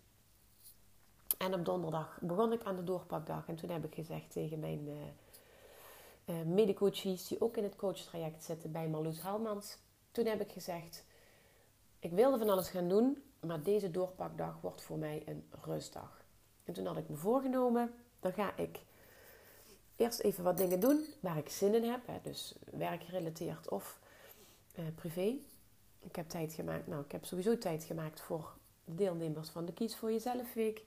En 1.45 1.55
op 1.55 1.65
donderdag 1.65 2.19
begon 2.21 2.53
ik 2.53 2.63
aan 2.63 2.77
de 2.77 2.85
doorpakdag. 2.85 3.49
En 3.49 3.57
toen 3.57 3.71
heb 3.71 3.85
ik 3.85 3.95
gezegd 3.95 4.31
tegen 4.31 4.61
mijn 4.61 4.89
uh, 4.89 4.95
uh, 6.25 6.45
medecoaches... 6.45 7.27
die 7.27 7.41
ook 7.41 7.57
in 7.57 7.63
het 7.63 7.77
coachtraject 7.77 8.45
zitten 8.45 8.73
bij 8.73 8.89
Marloes 8.89 9.21
Halmans... 9.21 9.79
toen 10.11 10.27
heb 10.27 10.41
ik 10.41 10.51
gezegd... 10.53 11.05
ik 11.99 12.11
wilde 12.11 12.39
van 12.39 12.49
alles 12.49 12.69
gaan 12.69 12.89
doen... 12.89 13.23
maar 13.41 13.63
deze 13.63 13.91
doorpakdag 13.91 14.61
wordt 14.61 14.83
voor 14.83 14.99
mij 14.99 15.23
een 15.27 15.45
rustdag. 15.51 16.25
En 16.65 16.73
toen 16.75 16.87
had 16.87 16.97
ik 16.97 17.09
me 17.09 17.17
voorgenomen... 17.17 17.95
dan 18.21 18.33
ga 18.33 18.57
ik 18.57 18.81
eerst 19.97 20.21
even 20.21 20.45
wat 20.45 20.57
dingen 20.57 20.81
doen 20.81 21.07
waar 21.21 21.39
ik 21.39 21.49
zin 21.49 21.75
in 21.75 21.91
heb. 21.91 22.07
Hè, 22.07 22.19
dus 22.23 22.55
werkgerelateerd 22.71 23.69
of 23.69 24.01
uh, 24.79 24.85
privé. 24.95 25.37
Ik 26.01 26.17
heb 26.17 26.29
tijd 26.29 26.53
gemaakt. 26.53 26.87
Nou, 26.87 27.05
ik 27.05 27.13
heb 27.13 27.25
sowieso 27.25 27.59
tijd 27.59 27.85
gemaakt 27.85 28.21
voor 28.21 28.53
de 28.85 28.95
deelnemers 28.95 29.49
van 29.49 29.65
de 29.65 29.73
Kies 29.73 29.97
voor 29.97 30.13
Jezelf 30.13 30.55
Week. 30.55 30.85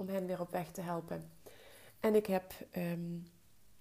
Om 0.00 0.08
hen 0.08 0.26
weer 0.26 0.40
op 0.40 0.50
weg 0.50 0.70
te 0.70 0.80
helpen. 0.80 1.30
En 2.00 2.14
ik 2.14 2.26
heb, 2.26 2.52
um, 2.76 3.26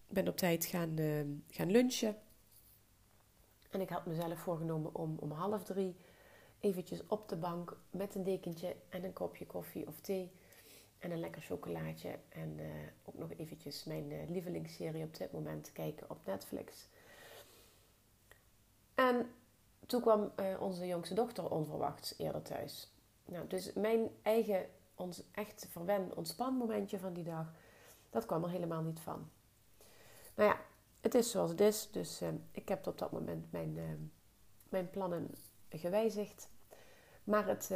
ben 0.07 0.27
op 0.27 0.37
tijd 0.37 0.65
gaan, 0.65 0.99
uh, 0.99 1.25
gaan 1.49 1.71
lunchen. 1.71 2.15
En 3.69 3.81
ik 3.81 3.89
had 3.89 4.05
mezelf 4.05 4.39
voorgenomen 4.39 4.95
om 4.95 5.17
om 5.19 5.31
half 5.31 5.63
drie 5.63 5.95
eventjes 6.59 7.07
op 7.07 7.29
de 7.29 7.35
bank 7.35 7.77
met 7.91 8.15
een 8.15 8.23
dekentje 8.23 8.75
en 8.89 9.03
een 9.03 9.13
kopje 9.13 9.45
koffie 9.45 9.87
of 9.87 10.01
thee 10.01 10.31
en 10.97 11.11
een 11.11 11.19
lekker 11.19 11.41
chocolaatje. 11.41 12.19
En 12.29 12.57
uh, 12.59 12.65
ook 13.03 13.17
nog 13.17 13.33
eventjes 13.37 13.83
mijn 13.83 14.11
uh, 14.11 14.29
lievelingsserie 14.29 15.03
op 15.03 15.17
dit 15.17 15.31
moment 15.31 15.71
kijken 15.71 16.09
op 16.09 16.25
Netflix. 16.25 16.87
En 18.95 19.31
toen 19.85 20.01
kwam 20.01 20.31
uh, 20.39 20.61
onze 20.61 20.87
jongste 20.87 21.13
dochter 21.13 21.51
onverwachts 21.51 22.13
eerder 22.17 22.41
thuis. 22.41 22.93
Nou, 23.25 23.47
dus 23.47 23.73
mijn 23.73 24.09
eigen, 24.21 24.65
ons 24.99 25.23
echt 25.31 25.67
verwen, 25.69 26.15
ontspanmomentje 26.15 26.99
van 26.99 27.13
die 27.13 27.23
dag, 27.23 27.53
dat 28.09 28.25
kwam 28.25 28.43
er 28.43 28.49
helemaal 28.49 28.81
niet 28.81 28.99
van. 28.99 29.29
Nou 30.35 30.49
ja, 30.49 30.59
het 31.01 31.15
is 31.15 31.31
zoals 31.31 31.49
het 31.49 31.61
is. 31.61 31.91
Dus 31.91 32.21
ik 32.51 32.69
heb 32.69 32.87
op 32.87 32.97
dat 32.97 33.11
moment 33.11 33.51
mijn, 33.51 34.11
mijn 34.69 34.89
plannen 34.89 35.29
gewijzigd. 35.69 36.49
Maar 37.23 37.47
het 37.47 37.71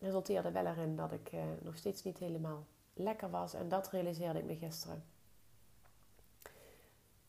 resulteerde 0.00 0.50
wel 0.50 0.66
erin 0.66 0.96
dat 0.96 1.12
ik 1.12 1.32
uh, 1.32 1.42
nog 1.62 1.76
steeds 1.76 2.02
niet 2.02 2.18
helemaal 2.18 2.66
lekker 2.94 3.30
was. 3.30 3.54
En 3.54 3.68
dat 3.68 3.90
realiseerde 3.90 4.38
ik 4.38 4.44
me 4.44 4.56
gisteren. 4.56 5.04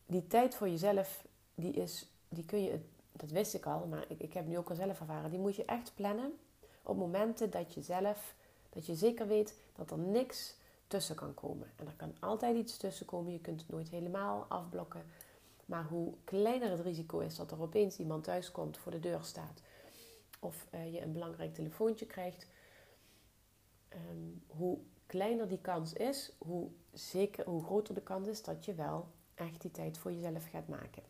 Die 0.06 0.28
tijd 0.28 0.56
voor 0.56 0.70
jezelf, 0.70 1.26
die, 1.56 1.72
is, 1.72 2.12
die 2.30 2.46
kun 2.46 2.64
je, 2.64 2.80
dat 3.12 3.30
wist 3.30 3.54
ik 3.54 3.66
al, 3.66 3.88
maar 3.88 4.06
ik, 4.08 4.20
ik 4.20 4.34
heb 4.34 4.46
nu 4.46 4.58
ook 4.58 4.70
al 4.70 4.76
zelf 4.76 5.00
ervaren. 5.00 5.30
Die 5.30 5.40
moet 5.40 5.56
je 5.56 5.66
echt 5.66 5.92
plannen 5.96 6.34
op 6.84 6.98
momenten 6.98 7.50
dat 7.50 7.74
je 7.74 7.82
zelf, 7.82 8.36
dat 8.72 8.86
je 8.86 8.96
zeker 8.96 9.28
weet 9.28 9.56
dat 9.76 9.92
er 9.92 9.98
niks 9.98 10.56
tussen 10.88 11.16
kan 11.16 11.34
komen. 11.34 11.72
En 11.76 11.88
er 11.88 11.96
kan 11.96 12.16
altijd 12.20 12.58
iets 12.58 12.78
tussen 12.78 13.06
komen. 13.06 13.32
Je 13.32 13.40
kunt 13.40 13.62
het 13.62 13.70
nooit 13.70 13.90
helemaal 13.90 14.46
afblokken. 14.50 15.04
Maar 15.66 15.84
hoe 15.84 16.14
kleiner 16.24 16.70
het 16.70 16.80
risico 16.80 17.20
is 17.20 17.36
dat 17.36 17.52
er 17.52 17.62
opeens 17.62 17.98
iemand 17.98 18.24
thuis 18.24 18.52
komt, 18.52 18.78
voor 18.78 18.92
de 18.92 19.00
deur 19.00 19.24
staat. 19.24 19.62
Of 20.40 20.68
uh, 20.74 20.94
je 20.94 21.02
een 21.02 21.14
belangrijk 21.14 21.54
telefoontje 21.54 22.06
krijgt 22.06 22.48
um, 23.94 24.44
hoe 24.48 24.78
kleiner 25.06 25.48
die 25.48 25.62
kans 25.62 25.94
is, 25.94 26.32
hoe, 26.38 26.70
zeker, 26.94 27.46
hoe 27.46 27.64
groter 27.64 27.94
de 27.94 28.02
kans 28.02 28.28
is 28.28 28.44
dat 28.44 28.66
je 28.66 28.74
wel 28.74 29.08
echt 29.36 29.62
die 29.62 29.72
tijd 29.72 29.98
voor 29.98 30.12
jezelf 30.12 30.50
gaat 30.50 30.68
maken. 30.68 31.04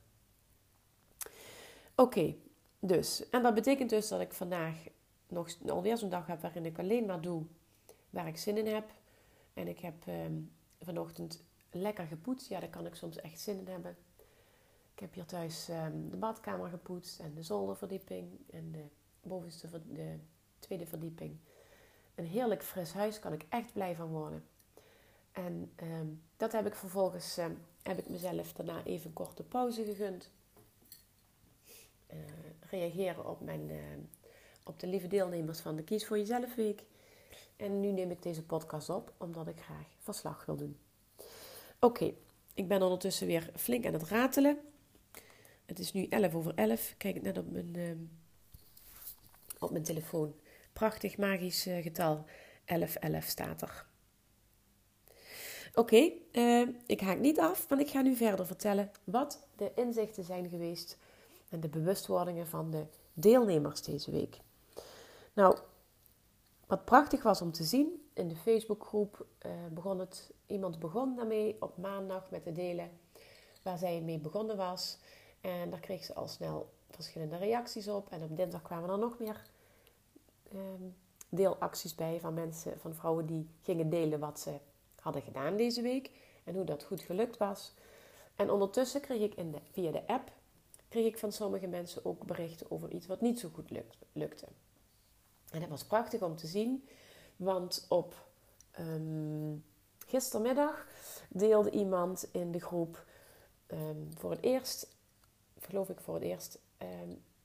Oké, 1.95 2.35
dus. 2.79 3.29
En 3.29 3.43
dat 3.43 3.53
betekent 3.53 3.89
dus 3.89 4.07
dat 4.07 4.21
ik 4.21 4.33
vandaag 4.33 4.75
nog 5.31 5.49
alweer 5.67 5.97
zo'n 5.97 6.09
dag 6.09 6.27
heb 6.27 6.41
waarin 6.41 6.65
ik 6.65 6.79
alleen 6.79 7.05
maar 7.05 7.21
doe 7.21 7.45
waar 8.09 8.27
ik 8.27 8.37
zin 8.37 8.57
in 8.57 8.67
heb. 8.67 8.93
En 9.53 9.67
ik 9.67 9.79
heb 9.79 10.07
um, 10.07 10.51
vanochtend 10.81 11.43
lekker 11.71 12.05
gepoetst. 12.05 12.47
Ja, 12.47 12.59
daar 12.59 12.69
kan 12.69 12.85
ik 12.85 12.95
soms 12.95 13.15
echt 13.15 13.39
zin 13.39 13.57
in 13.57 13.67
hebben. 13.67 13.97
Ik 14.93 14.99
heb 14.99 15.13
hier 15.13 15.25
thuis 15.25 15.69
um, 15.69 16.09
de 16.09 16.17
badkamer 16.17 16.69
gepoetst 16.69 17.19
en 17.19 17.33
de 17.33 17.43
zolderverdieping 17.43 18.39
en 18.49 18.71
de 18.71 18.83
bovenste, 19.21 19.67
de 19.93 20.19
tweede 20.59 20.85
verdieping 20.85 21.39
een 22.15 22.25
heerlijk 22.25 22.63
fris 22.63 22.93
huis, 22.93 23.19
kan 23.19 23.33
ik 23.33 23.45
echt 23.49 23.73
blij 23.73 23.95
van 23.95 24.07
worden. 24.07 24.45
En 25.31 25.71
ehm, 25.75 26.07
dat 26.37 26.51
heb 26.51 26.65
ik 26.65 26.75
vervolgens, 26.75 27.37
ehm, 27.37 27.53
heb 27.83 27.97
ik 27.97 28.09
mezelf 28.09 28.53
daarna 28.53 28.83
even 28.83 29.07
een 29.07 29.13
korte 29.13 29.43
pauze 29.43 29.83
gegund. 29.83 30.31
Uh, 32.13 32.17
reageren 32.69 33.29
op, 33.29 33.41
mijn, 33.41 33.69
ehm, 33.69 33.99
op 34.63 34.79
de 34.79 34.87
lieve 34.87 35.07
deelnemers 35.07 35.59
van 35.59 35.75
de 35.75 35.83
Kies 35.83 36.05
voor 36.05 36.17
Jezelf 36.17 36.55
Week. 36.55 36.83
En 37.55 37.79
nu 37.79 37.91
neem 37.91 38.11
ik 38.11 38.21
deze 38.21 38.43
podcast 38.43 38.89
op, 38.89 39.13
omdat 39.17 39.47
ik 39.47 39.59
graag 39.59 39.87
verslag 39.99 40.45
wil 40.45 40.55
doen. 40.55 40.77
Oké, 41.79 42.13
ik 42.53 42.67
ben 42.67 42.81
ondertussen 42.81 43.27
weer 43.27 43.49
flink 43.55 43.85
aan 43.85 43.93
het 43.93 44.03
ratelen. 44.03 44.57
Het 45.65 45.79
is 45.79 45.93
nu 45.93 46.05
11 46.05 46.33
over 46.33 46.53
11. 46.55 46.93
Kijk 46.97 47.21
net 47.21 47.37
op 47.37 47.51
mijn, 47.51 48.09
op 49.59 49.71
mijn 49.71 49.83
telefoon. 49.83 50.35
Prachtig 50.73 51.17
magisch 51.17 51.67
uh, 51.67 51.81
getal. 51.81 52.25
1111 52.65 53.25
staat 53.25 53.61
er. 53.61 53.85
Oké, 55.73 56.11
uh, 56.31 56.67
ik 56.85 56.99
haak 56.99 57.19
niet 57.19 57.39
af, 57.39 57.67
want 57.67 57.81
ik 57.81 57.89
ga 57.89 58.01
nu 58.01 58.15
verder 58.15 58.45
vertellen 58.45 58.91
wat 59.03 59.47
de 59.55 59.71
inzichten 59.75 60.23
zijn 60.23 60.49
geweest 60.49 60.97
en 61.49 61.59
de 61.59 61.69
bewustwordingen 61.69 62.47
van 62.47 62.71
de 62.71 62.85
deelnemers 63.13 63.81
deze 63.81 64.11
week. 64.11 64.39
Nou, 65.33 65.57
wat 66.67 66.85
prachtig 66.85 67.23
was 67.23 67.41
om 67.41 67.51
te 67.51 67.63
zien, 67.63 68.09
in 68.13 68.27
de 68.27 68.35
Facebookgroep 68.35 69.25
uh, 69.45 69.51
begon 69.71 69.99
het, 69.99 70.33
iemand 70.45 70.79
begon 70.79 71.15
daarmee 71.15 71.57
op 71.59 71.77
maandag 71.77 72.29
met 72.29 72.43
te 72.43 72.51
delen 72.51 72.99
waar 73.63 73.77
zij 73.77 74.01
mee 74.01 74.19
begonnen 74.19 74.57
was. 74.57 74.99
En 75.41 75.69
daar 75.69 75.79
kreeg 75.79 76.03
ze 76.03 76.13
al 76.13 76.27
snel 76.27 76.73
verschillende 76.89 77.37
reacties 77.37 77.87
op. 77.87 78.09
En 78.09 78.23
op 78.23 78.35
dinsdag 78.35 78.61
kwamen 78.61 78.89
er 78.89 78.97
nog 78.97 79.19
meer 79.19 79.51
Ehm, 80.53 80.89
deelacties 81.29 81.95
bij 81.95 82.19
van 82.19 82.33
mensen, 82.33 82.79
van 82.79 82.95
vrouwen 82.95 83.25
die 83.25 83.49
gingen 83.61 83.89
delen 83.89 84.19
wat 84.19 84.39
ze 84.39 84.59
hadden 85.01 85.21
gedaan 85.21 85.57
deze 85.57 85.81
week 85.81 86.11
en 86.43 86.55
hoe 86.55 86.63
dat 86.63 86.83
goed 86.83 87.01
gelukt 87.01 87.37
was. 87.37 87.73
En 88.35 88.49
ondertussen 88.51 89.01
kreeg 89.01 89.21
ik 89.21 89.35
in 89.35 89.51
de, 89.51 89.57
via 89.71 89.91
de 89.91 90.07
app 90.07 90.31
kreeg 90.89 91.05
ik 91.05 91.17
van 91.17 91.31
sommige 91.31 91.67
mensen 91.67 92.05
ook 92.05 92.25
berichten 92.25 92.71
over 92.71 92.91
iets 92.91 93.07
wat 93.07 93.21
niet 93.21 93.39
zo 93.39 93.49
goed 93.53 93.69
lukt, 93.69 93.97
lukte. 94.13 94.47
En 95.51 95.59
dat 95.59 95.69
was 95.69 95.85
prachtig 95.85 96.21
om 96.21 96.35
te 96.35 96.47
zien, 96.47 96.87
want 97.35 97.85
op 97.89 98.27
um, 98.79 99.63
gistermiddag 100.07 100.87
deelde 101.29 101.71
iemand 101.71 102.27
in 102.31 102.51
de 102.51 102.59
groep 102.59 103.05
ehm, 103.67 103.97
voor 104.17 104.31
het 104.31 104.41
eerst, 104.41 104.95
geloof 105.59 105.89
ik 105.89 105.99
voor 105.99 106.13
het 106.13 106.23
eerst, 106.23 106.59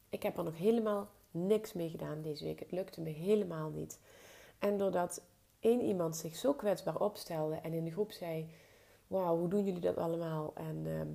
ik 0.09 0.23
heb 0.23 0.39
er 0.39 0.45
nog 0.45 0.57
helemaal 0.57 1.09
niks 1.31 1.73
mee 1.73 1.91
gedaan 1.91 2.23
deze 2.23 2.45
week. 2.45 2.61
Het 2.61 2.71
lukte 2.71 3.01
me 3.01 3.11
helemaal 3.11 3.71
niet. 3.71 3.99
En 4.59 4.79
doordat 4.79 5.23
één 5.61 5.81
iemand 5.81 6.17
zich 6.17 6.37
zo 6.37 6.55
kwetsbaar 6.55 7.01
opstelde 7.01 7.55
en 7.55 7.73
in 7.73 7.85
de 7.85 7.91
groep 7.91 8.13
zei: 8.13 8.51
Wauw, 9.07 9.39
hoe 9.39 9.49
doen 9.49 9.65
jullie 9.65 9.81
dat 9.81 9.97
allemaal? 9.97 10.53
En 10.55 10.83
ehm, 10.87 11.09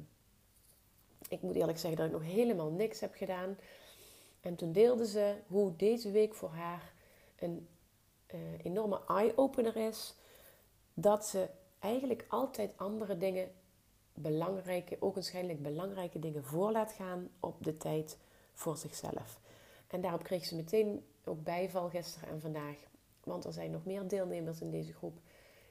ik 1.29 1.41
moet 1.41 1.55
eerlijk 1.55 1.77
zeggen 1.77 1.99
dat 1.99 2.07
ik 2.07 2.21
nog 2.21 2.31
helemaal 2.31 2.71
niks 2.71 2.99
heb 2.99 3.13
gedaan. 3.15 3.57
En 4.41 4.55
toen 4.55 4.71
deelde 4.71 5.07
ze 5.07 5.35
hoe 5.47 5.75
deze 5.75 6.11
week 6.11 6.33
voor 6.33 6.49
haar 6.49 6.93
een 7.39 7.67
uh, 8.33 8.39
enorme 8.63 9.01
eye-opener 9.07 9.75
is. 9.75 10.15
Dat 10.93 11.25
ze 11.25 11.49
eigenlijk 11.79 12.25
altijd 12.27 12.77
andere 12.77 13.17
dingen 13.17 13.51
belangrijke, 14.13 14.97
ook 14.99 15.13
waarschijnlijk 15.13 15.61
belangrijke 15.61 16.19
dingen 16.19 16.43
voor 16.43 16.71
laat 16.71 16.91
gaan 16.91 17.29
op 17.39 17.55
de 17.63 17.77
tijd 17.77 18.17
voor 18.53 18.77
zichzelf. 18.77 19.39
En 19.87 20.01
daarop 20.01 20.23
kreeg 20.23 20.45
ze 20.45 20.55
meteen 20.55 21.05
ook 21.23 21.43
bijval 21.43 21.89
gisteren 21.89 22.29
en 22.29 22.41
vandaag. 22.41 22.75
Want 23.23 23.45
er 23.45 23.53
zijn 23.53 23.71
nog 23.71 23.85
meer 23.85 24.07
deelnemers 24.07 24.61
in 24.61 24.71
deze 24.71 24.93
groep 24.93 25.19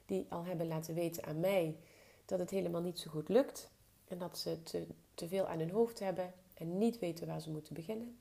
die 0.05 0.25
al 0.29 0.45
hebben 0.45 0.67
laten 0.67 0.93
weten 0.93 1.23
aan 1.23 1.39
mij 1.39 1.77
dat 2.25 2.39
het 2.39 2.49
helemaal 2.49 2.81
niet 2.81 2.99
zo 2.99 3.09
goed 3.09 3.29
lukt. 3.29 3.69
En 4.07 4.17
dat 4.17 4.37
ze 4.37 4.63
te, 4.63 4.87
te 5.13 5.27
veel 5.27 5.47
aan 5.47 5.59
hun 5.59 5.71
hoofd 5.71 5.99
hebben 5.99 6.33
en 6.53 6.77
niet 6.77 6.99
weten 6.99 7.27
waar 7.27 7.41
ze 7.41 7.51
moeten 7.51 7.73
beginnen. 7.73 8.19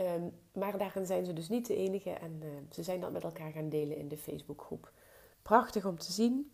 Um, 0.00 0.32
maar 0.52 0.78
daarin 0.78 1.06
zijn 1.06 1.24
ze 1.24 1.32
dus 1.32 1.48
niet 1.48 1.66
de 1.66 1.76
enige 1.76 2.10
en 2.10 2.40
uh, 2.42 2.50
ze 2.70 2.82
zijn 2.82 3.00
dat 3.00 3.12
met 3.12 3.22
elkaar 3.24 3.52
gaan 3.52 3.68
delen 3.68 3.96
in 3.96 4.08
de 4.08 4.16
Facebookgroep. 4.16 4.92
Prachtig 5.42 5.84
om 5.84 5.98
te 5.98 6.12
zien. 6.12 6.52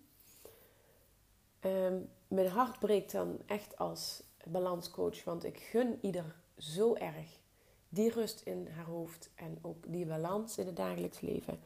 Um, 1.61 2.09
mijn 2.28 2.49
hart 2.49 2.78
breekt 2.78 3.12
dan 3.12 3.38
echt 3.47 3.78
als 3.78 4.23
balanscoach, 4.44 5.25
want 5.25 5.44
ik 5.44 5.59
gun 5.59 5.99
ieder 6.00 6.35
zo 6.59 6.94
erg 6.94 7.38
die 7.88 8.11
rust 8.11 8.40
in 8.40 8.68
haar 8.68 8.85
hoofd 8.85 9.30
en 9.35 9.59
ook 9.62 9.92
die 9.92 10.06
balans 10.06 10.59
in 10.59 10.66
het 10.66 10.76
dagelijks 10.76 11.20
leven. 11.20 11.61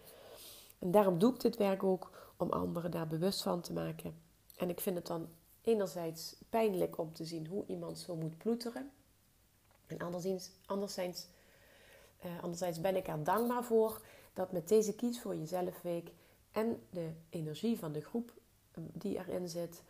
En 0.78 0.90
daarom 0.90 1.18
doe 1.18 1.34
ik 1.34 1.40
dit 1.40 1.56
werk 1.56 1.82
ook 1.82 2.32
om 2.36 2.50
anderen 2.50 2.90
daar 2.90 3.06
bewust 3.06 3.42
van 3.42 3.60
te 3.60 3.72
maken. 3.72 4.22
En 4.56 4.68
ik 4.68 4.80
vind 4.80 4.96
het 4.96 5.06
dan 5.06 5.28
enerzijds 5.60 6.36
pijnlijk 6.50 6.98
om 6.98 7.12
te 7.12 7.24
zien 7.24 7.46
hoe 7.46 7.66
iemand 7.66 7.98
zo 7.98 8.16
moet 8.16 8.38
ploeteren. 8.38 8.90
En 9.86 9.98
anderzijds, 9.98 10.50
anderzijds, 10.66 11.28
uh, 12.24 12.42
anderzijds 12.42 12.80
ben 12.80 12.96
ik 12.96 13.08
er 13.08 13.24
dankbaar 13.24 13.64
voor 13.64 14.00
dat 14.32 14.52
met 14.52 14.68
deze 14.68 14.94
Kies 14.94 15.20
voor 15.20 15.36
Jezelf 15.36 15.82
week 15.82 16.10
en 16.52 16.82
de 16.90 17.12
energie 17.30 17.78
van 17.78 17.92
de 17.92 18.00
groep 18.00 18.32
eh, 18.70 18.84
die 18.92 19.18
erin 19.18 19.48
zit, 19.48 19.82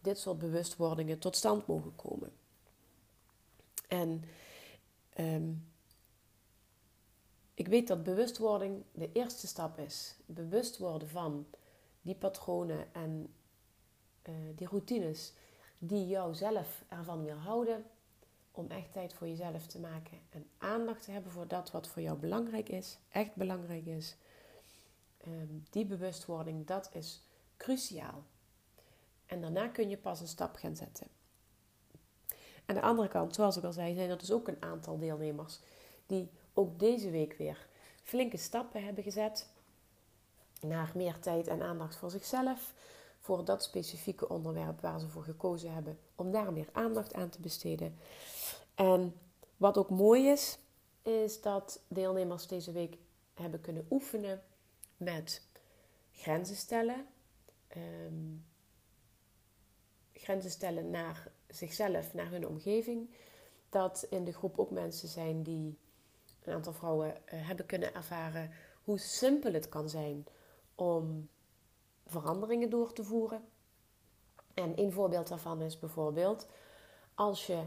dit 0.00 0.18
soort 0.18 0.38
bewustwordingen 0.38 1.18
tot 1.18 1.36
stand 1.36 1.66
mogen 1.66 1.96
komen. 1.96 2.32
En 3.88 4.24
um, 5.18 5.68
ik 7.54 7.68
weet 7.68 7.88
dat 7.88 8.02
bewustwording 8.02 8.82
de 8.92 9.12
eerste 9.12 9.46
stap 9.46 9.78
is. 9.78 10.14
Bewust 10.26 10.78
worden 10.78 11.08
van 11.08 11.46
die 12.02 12.14
patronen 12.14 12.94
en 12.94 13.34
uh, 14.28 14.34
die 14.54 14.68
routines 14.68 15.32
die 15.78 16.06
jou 16.06 16.34
zelf 16.34 16.84
ervan 16.88 17.22
weerhouden 17.24 17.84
om 18.50 18.70
echt 18.70 18.92
tijd 18.92 19.14
voor 19.14 19.28
jezelf 19.28 19.66
te 19.66 19.80
maken 19.80 20.18
en 20.30 20.46
aandacht 20.58 21.02
te 21.02 21.10
hebben 21.10 21.32
voor 21.32 21.48
dat 21.48 21.70
wat 21.70 21.88
voor 21.88 22.02
jou 22.02 22.18
belangrijk 22.18 22.68
is, 22.68 22.98
echt 23.08 23.34
belangrijk 23.34 23.86
is. 23.86 24.16
Um, 25.26 25.64
die 25.70 25.86
bewustwording, 25.86 26.66
dat 26.66 26.90
is 26.92 27.22
cruciaal. 27.56 28.24
En 29.26 29.40
daarna 29.40 29.68
kun 29.68 29.88
je 29.88 29.96
pas 29.96 30.20
een 30.20 30.28
stap 30.28 30.56
gaan 30.56 30.76
zetten. 30.76 31.06
Aan 32.66 32.74
de 32.74 32.82
andere 32.82 33.08
kant, 33.08 33.34
zoals 33.34 33.56
ik 33.56 33.64
al 33.64 33.72
zei, 33.72 33.94
zijn 33.94 34.10
er 34.10 34.18
dus 34.18 34.32
ook 34.32 34.48
een 34.48 34.62
aantal 34.62 34.98
deelnemers 34.98 35.60
die 36.06 36.30
ook 36.52 36.78
deze 36.78 37.10
week 37.10 37.34
weer 37.36 37.68
flinke 38.02 38.36
stappen 38.36 38.84
hebben 38.84 39.04
gezet 39.04 39.48
naar 40.60 40.92
meer 40.94 41.18
tijd 41.18 41.46
en 41.46 41.62
aandacht 41.62 41.96
voor 41.96 42.10
zichzelf, 42.10 42.74
voor 43.20 43.44
dat 43.44 43.62
specifieke 43.62 44.28
onderwerp 44.28 44.80
waar 44.80 45.00
ze 45.00 45.08
voor 45.08 45.24
gekozen 45.24 45.72
hebben, 45.72 45.98
om 46.14 46.32
daar 46.32 46.52
meer 46.52 46.68
aandacht 46.72 47.14
aan 47.14 47.28
te 47.28 47.40
besteden. 47.40 47.98
En 48.80 49.20
wat 49.56 49.78
ook 49.78 49.90
mooi 49.90 50.28
is, 50.28 50.58
is 51.02 51.40
dat 51.40 51.82
deelnemers 51.88 52.46
deze 52.46 52.72
week 52.72 52.96
hebben 53.34 53.60
kunnen 53.60 53.86
oefenen 53.90 54.42
met 54.96 55.46
grenzen 56.12 56.56
stellen. 56.56 57.06
Ehm, 57.68 58.36
grenzen 60.12 60.50
stellen 60.50 60.90
naar 60.90 61.32
zichzelf, 61.48 62.14
naar 62.14 62.30
hun 62.30 62.46
omgeving. 62.46 63.10
Dat 63.68 64.06
in 64.10 64.24
de 64.24 64.32
groep 64.32 64.58
ook 64.58 64.70
mensen 64.70 65.08
zijn 65.08 65.42
die, 65.42 65.78
een 66.42 66.52
aantal 66.52 66.72
vrouwen, 66.72 67.08
uh, 67.08 67.46
hebben 67.46 67.66
kunnen 67.66 67.94
ervaren 67.94 68.50
hoe 68.84 68.98
simpel 68.98 69.52
het 69.52 69.68
kan 69.68 69.88
zijn 69.88 70.26
om 70.74 71.28
veranderingen 72.06 72.70
door 72.70 72.92
te 72.92 73.04
voeren. 73.04 73.44
En 74.54 74.78
een 74.78 74.92
voorbeeld 74.92 75.28
daarvan 75.28 75.62
is 75.62 75.78
bijvoorbeeld 75.78 76.46
als 77.14 77.46
je 77.46 77.64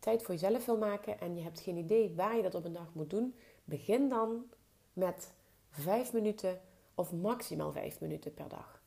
tijd 0.00 0.22
voor 0.22 0.34
jezelf 0.34 0.64
wil 0.66 0.78
maken 0.78 1.20
en 1.20 1.36
je 1.36 1.42
hebt 1.42 1.60
geen 1.60 1.76
idee 1.76 2.14
waar 2.14 2.36
je 2.36 2.42
dat 2.42 2.54
op 2.54 2.64
een 2.64 2.72
dag 2.72 2.94
moet 2.94 3.10
doen, 3.10 3.34
begin 3.64 4.08
dan 4.08 4.44
met 4.92 5.32
vijf 5.70 6.12
minuten 6.12 6.60
of 6.94 7.12
maximaal 7.12 7.72
vijf 7.72 8.00
minuten 8.00 8.34
per 8.34 8.48
dag. 8.48 8.82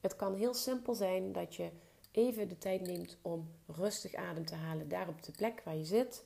Het 0.00 0.16
kan 0.16 0.34
heel 0.34 0.54
simpel 0.54 0.94
zijn 0.94 1.32
dat 1.32 1.54
je 1.54 1.70
even 2.10 2.48
de 2.48 2.58
tijd 2.58 2.80
neemt 2.80 3.18
om 3.22 3.50
rustig 3.66 4.14
adem 4.14 4.46
te 4.46 4.54
halen 4.54 4.88
daar 4.88 5.08
op 5.08 5.22
de 5.22 5.32
plek 5.32 5.62
waar 5.64 5.76
je 5.76 5.84
zit, 5.84 6.24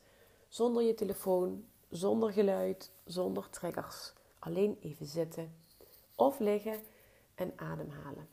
zonder 0.49 0.83
je 0.83 0.95
telefoon, 0.95 1.65
zonder 1.89 2.33
geluid, 2.33 2.93
zonder 3.05 3.51
triggers. 3.51 4.13
Alleen 4.39 4.79
even 4.81 5.07
zitten 5.07 5.55
of 6.15 6.39
liggen 6.39 6.81
en 7.35 7.53
ademhalen. 7.57 8.29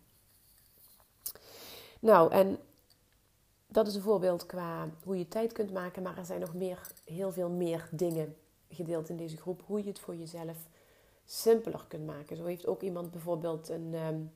Nou, 2.00 2.32
en 2.32 2.60
dat 3.68 3.88
is 3.88 3.96
een 3.96 4.02
voorbeeld 4.02 4.46
qua 4.46 4.90
hoe 5.04 5.18
je 5.18 5.28
tijd 5.28 5.52
kunt 5.52 5.74
maken, 5.74 6.04
maar 6.04 6.18
er 6.18 6.26
zijn 6.26 6.40
nog 6.40 6.54
meer, 6.54 6.92
heel 7.06 7.32
veel 7.32 7.50
meer 7.50 7.90
dingen 7.92 8.36
gedeeld 8.70 9.10
in 9.10 9.18
deze 9.18 9.38
groep, 9.38 9.62
hoe 9.66 9.80
je 9.82 9.88
het 9.88 10.00
voor 10.00 10.16
jezelf 10.16 10.58
simpeler 11.26 11.86
kunt 11.88 12.06
maken. 12.06 12.38
Zo 12.38 12.46
heeft 12.46 12.68
ook 12.68 12.82
iemand 12.82 13.12
bijvoorbeeld 13.12 13.70
een, 13.70 13.94
um, 13.94 14.32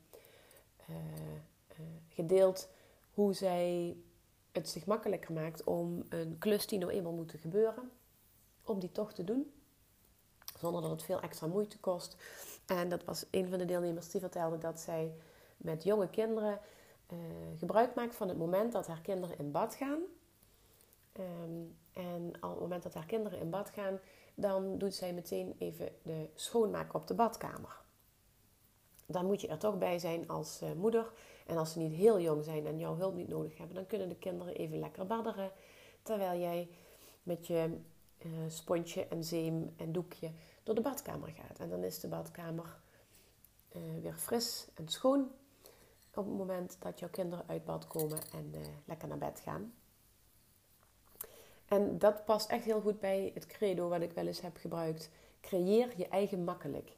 gedeeld 2.09 2.69
hoe 3.13 3.33
zij 3.33 3.97
het 4.51 4.69
zich 4.69 4.85
makkelijker 4.85 5.33
maakt 5.33 5.63
om 5.63 6.05
een 6.09 6.35
klus 6.39 6.67
die 6.67 6.79
nou 6.79 6.91
eenmaal 6.91 7.11
moet 7.13 7.33
gebeuren, 7.37 7.91
om 8.63 8.79
die 8.79 8.91
toch 8.91 9.13
te 9.13 9.23
doen. 9.23 9.51
Zonder 10.59 10.81
dat 10.81 10.91
het 10.91 11.03
veel 11.03 11.21
extra 11.21 11.47
moeite 11.47 11.79
kost. 11.79 12.15
En 12.65 12.89
dat 12.89 13.03
was 13.03 13.25
een 13.31 13.49
van 13.49 13.57
de 13.57 13.65
deelnemers 13.65 14.09
die 14.09 14.21
vertelde 14.21 14.57
dat 14.57 14.79
zij 14.79 15.13
met 15.57 15.83
jonge 15.83 16.09
kinderen 16.09 16.59
uh, 17.13 17.19
gebruik 17.57 17.95
maakt 17.95 18.15
van 18.15 18.27
het 18.27 18.37
moment 18.37 18.71
dat 18.71 18.87
haar 18.87 19.01
kinderen 19.01 19.37
in 19.37 19.51
bad 19.51 19.75
gaan. 19.75 19.99
Um, 21.19 21.77
en 21.93 22.33
op 22.41 22.49
het 22.49 22.59
moment 22.59 22.83
dat 22.83 22.93
haar 22.93 23.05
kinderen 23.05 23.39
in 23.39 23.49
bad 23.49 23.69
gaan, 23.69 23.99
dan 24.35 24.77
doet 24.77 24.93
zij 24.93 25.13
meteen 25.13 25.55
even 25.57 25.89
de 26.03 26.29
schoonmaak 26.33 26.93
op 26.93 27.07
de 27.07 27.13
badkamer. 27.13 27.79
Dan 29.05 29.25
moet 29.25 29.41
je 29.41 29.47
er 29.47 29.57
toch 29.57 29.77
bij 29.77 29.99
zijn 29.99 30.27
als 30.27 30.61
uh, 30.61 30.71
moeder. 30.73 31.11
En 31.47 31.57
als 31.57 31.71
ze 31.71 31.79
niet 31.79 31.93
heel 31.93 32.19
jong 32.19 32.43
zijn 32.43 32.65
en 32.65 32.79
jouw 32.79 32.95
hulp 32.95 33.15
niet 33.15 33.27
nodig 33.27 33.57
hebben, 33.57 33.75
dan 33.75 33.87
kunnen 33.87 34.09
de 34.09 34.15
kinderen 34.15 34.55
even 34.55 34.79
lekker 34.79 35.07
badderen. 35.07 35.51
Terwijl 36.03 36.39
jij 36.39 36.69
met 37.23 37.47
je 37.47 37.77
uh, 38.25 38.31
sponsje 38.47 39.07
en 39.07 39.23
zeem 39.23 39.73
en 39.77 39.91
doekje 39.91 40.31
door 40.63 40.75
de 40.75 40.81
badkamer 40.81 41.29
gaat. 41.29 41.59
En 41.59 41.69
dan 41.69 41.83
is 41.83 41.99
de 41.99 42.07
badkamer 42.07 42.79
weer 44.01 44.15
fris 44.15 44.67
en 44.73 44.87
schoon 44.87 45.31
op 46.13 46.25
het 46.25 46.37
moment 46.37 46.75
dat 46.79 46.99
jouw 46.99 47.09
kinderen 47.09 47.45
uit 47.47 47.65
bad 47.65 47.87
komen 47.87 48.19
en 48.33 48.51
uh, 48.55 48.61
lekker 48.85 49.07
naar 49.07 49.17
bed 49.17 49.39
gaan. 49.39 49.73
En 51.65 51.97
dat 51.97 52.25
past 52.25 52.49
echt 52.49 52.63
heel 52.63 52.81
goed 52.81 52.99
bij 52.99 53.31
het 53.33 53.45
credo 53.45 53.89
wat 53.89 54.01
ik 54.01 54.11
wel 54.11 54.27
eens 54.27 54.41
heb 54.41 54.57
gebruikt. 54.57 55.09
Creëer 55.41 55.93
je 55.97 56.07
eigen 56.07 56.43
makkelijk. 56.43 56.91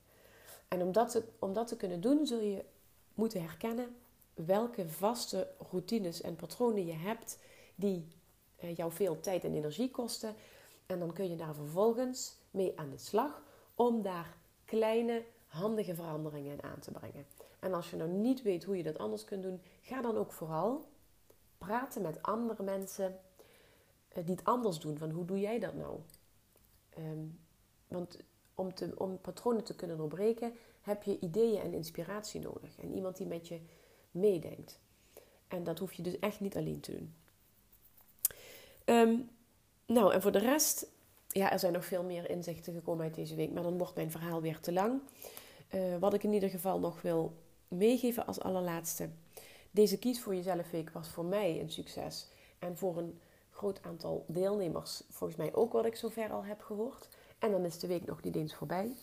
En 0.67 0.81
om 0.81 0.91
dat 0.91 1.11
te, 1.11 1.23
om 1.39 1.53
dat 1.53 1.67
te 1.67 1.77
kunnen 1.77 2.01
doen, 2.01 2.27
zul 2.27 2.39
je 2.39 2.65
moeten 3.13 3.41
herkennen 3.41 3.95
welke 4.33 4.89
vaste 4.89 5.47
routines 5.69 6.21
en 6.21 6.35
patronen 6.35 6.85
je 6.85 6.93
hebt 6.93 7.39
die 7.75 8.07
uh, 8.63 8.75
jou 8.75 8.91
veel 8.91 9.19
tijd 9.19 9.43
en 9.43 9.53
energie 9.53 9.91
kosten. 9.91 10.35
En 10.85 10.99
dan 10.99 11.13
kun 11.13 11.29
je 11.29 11.35
daar 11.35 11.55
vervolgens 11.55 12.35
mee 12.51 12.79
aan 12.79 12.89
de 12.89 12.97
slag 12.97 13.41
om 13.75 14.01
daar 14.01 14.37
kleine, 14.65 15.25
handige 15.47 15.95
veranderingen 15.95 16.63
aan 16.63 16.79
te 16.79 16.91
brengen. 16.91 17.25
En 17.63 17.73
als 17.73 17.89
je 17.89 17.95
nou 17.95 18.09
niet 18.09 18.41
weet 18.41 18.63
hoe 18.63 18.77
je 18.77 18.83
dat 18.83 18.97
anders 18.97 19.23
kunt 19.23 19.43
doen, 19.43 19.61
ga 19.81 20.01
dan 20.01 20.17
ook 20.17 20.31
vooral 20.31 20.85
praten 21.57 22.01
met 22.01 22.21
andere 22.21 22.63
mensen 22.63 23.19
uh, 24.17 24.25
die 24.25 24.35
het 24.35 24.45
anders 24.45 24.79
doen. 24.79 24.97
Van 24.97 25.09
hoe 25.09 25.25
doe 25.25 25.39
jij 25.39 25.59
dat 25.59 25.73
nou? 25.73 25.99
Um, 26.97 27.39
want 27.87 28.17
om, 28.55 28.73
te, 28.73 28.93
om 28.97 29.21
patronen 29.21 29.63
te 29.63 29.75
kunnen 29.75 29.97
doorbreken, 29.97 30.53
heb 30.81 31.03
je 31.03 31.19
ideeën 31.19 31.61
en 31.61 31.73
inspiratie 31.73 32.41
nodig. 32.41 32.77
En 32.79 32.93
iemand 32.93 33.17
die 33.17 33.27
met 33.27 33.47
je 33.47 33.59
meedenkt. 34.11 34.79
En 35.47 35.63
dat 35.63 35.79
hoef 35.79 35.93
je 35.93 36.01
dus 36.01 36.19
echt 36.19 36.39
niet 36.39 36.57
alleen 36.57 36.79
te 36.79 36.91
doen. 36.91 37.15
Um, 38.85 39.29
nou, 39.85 40.13
en 40.13 40.21
voor 40.21 40.31
de 40.31 40.39
rest, 40.39 40.87
ja, 41.27 41.51
er 41.51 41.59
zijn 41.59 41.73
nog 41.73 41.85
veel 41.85 42.03
meer 42.03 42.29
inzichten 42.29 42.73
gekomen 42.73 43.03
uit 43.03 43.15
deze 43.15 43.35
week, 43.35 43.51
maar 43.51 43.63
dan 43.63 43.77
wordt 43.77 43.95
mijn 43.95 44.11
verhaal 44.11 44.41
weer 44.41 44.59
te 44.59 44.73
lang. 44.73 45.01
Uh, 45.73 45.97
wat 45.97 46.13
ik 46.13 46.23
in 46.23 46.33
ieder 46.33 46.49
geval 46.49 46.79
nog 46.79 47.01
wil 47.01 47.41
meegeven 47.75 48.25
als 48.25 48.39
allerlaatste. 48.39 49.09
Deze 49.71 49.99
Kies 49.99 50.21
voor 50.21 50.35
Jezelf 50.35 50.71
Week 50.71 50.89
was 50.89 51.09
voor 51.09 51.25
mij 51.25 51.59
een 51.59 51.71
succes. 51.71 52.27
En 52.59 52.77
voor 52.77 52.97
een 52.97 53.19
groot 53.51 53.79
aantal 53.81 54.25
deelnemers 54.27 55.03
volgens 55.09 55.39
mij 55.39 55.53
ook 55.53 55.73
wat 55.73 55.85
ik 55.85 55.95
zover 55.95 56.31
al 56.31 56.45
heb 56.45 56.61
gehoord. 56.61 57.07
En 57.39 57.51
dan 57.51 57.65
is 57.65 57.79
de 57.79 57.87
week 57.87 58.05
nog 58.05 58.23
niet 58.23 58.35
eens 58.35 58.55
voorbij. 58.55 58.95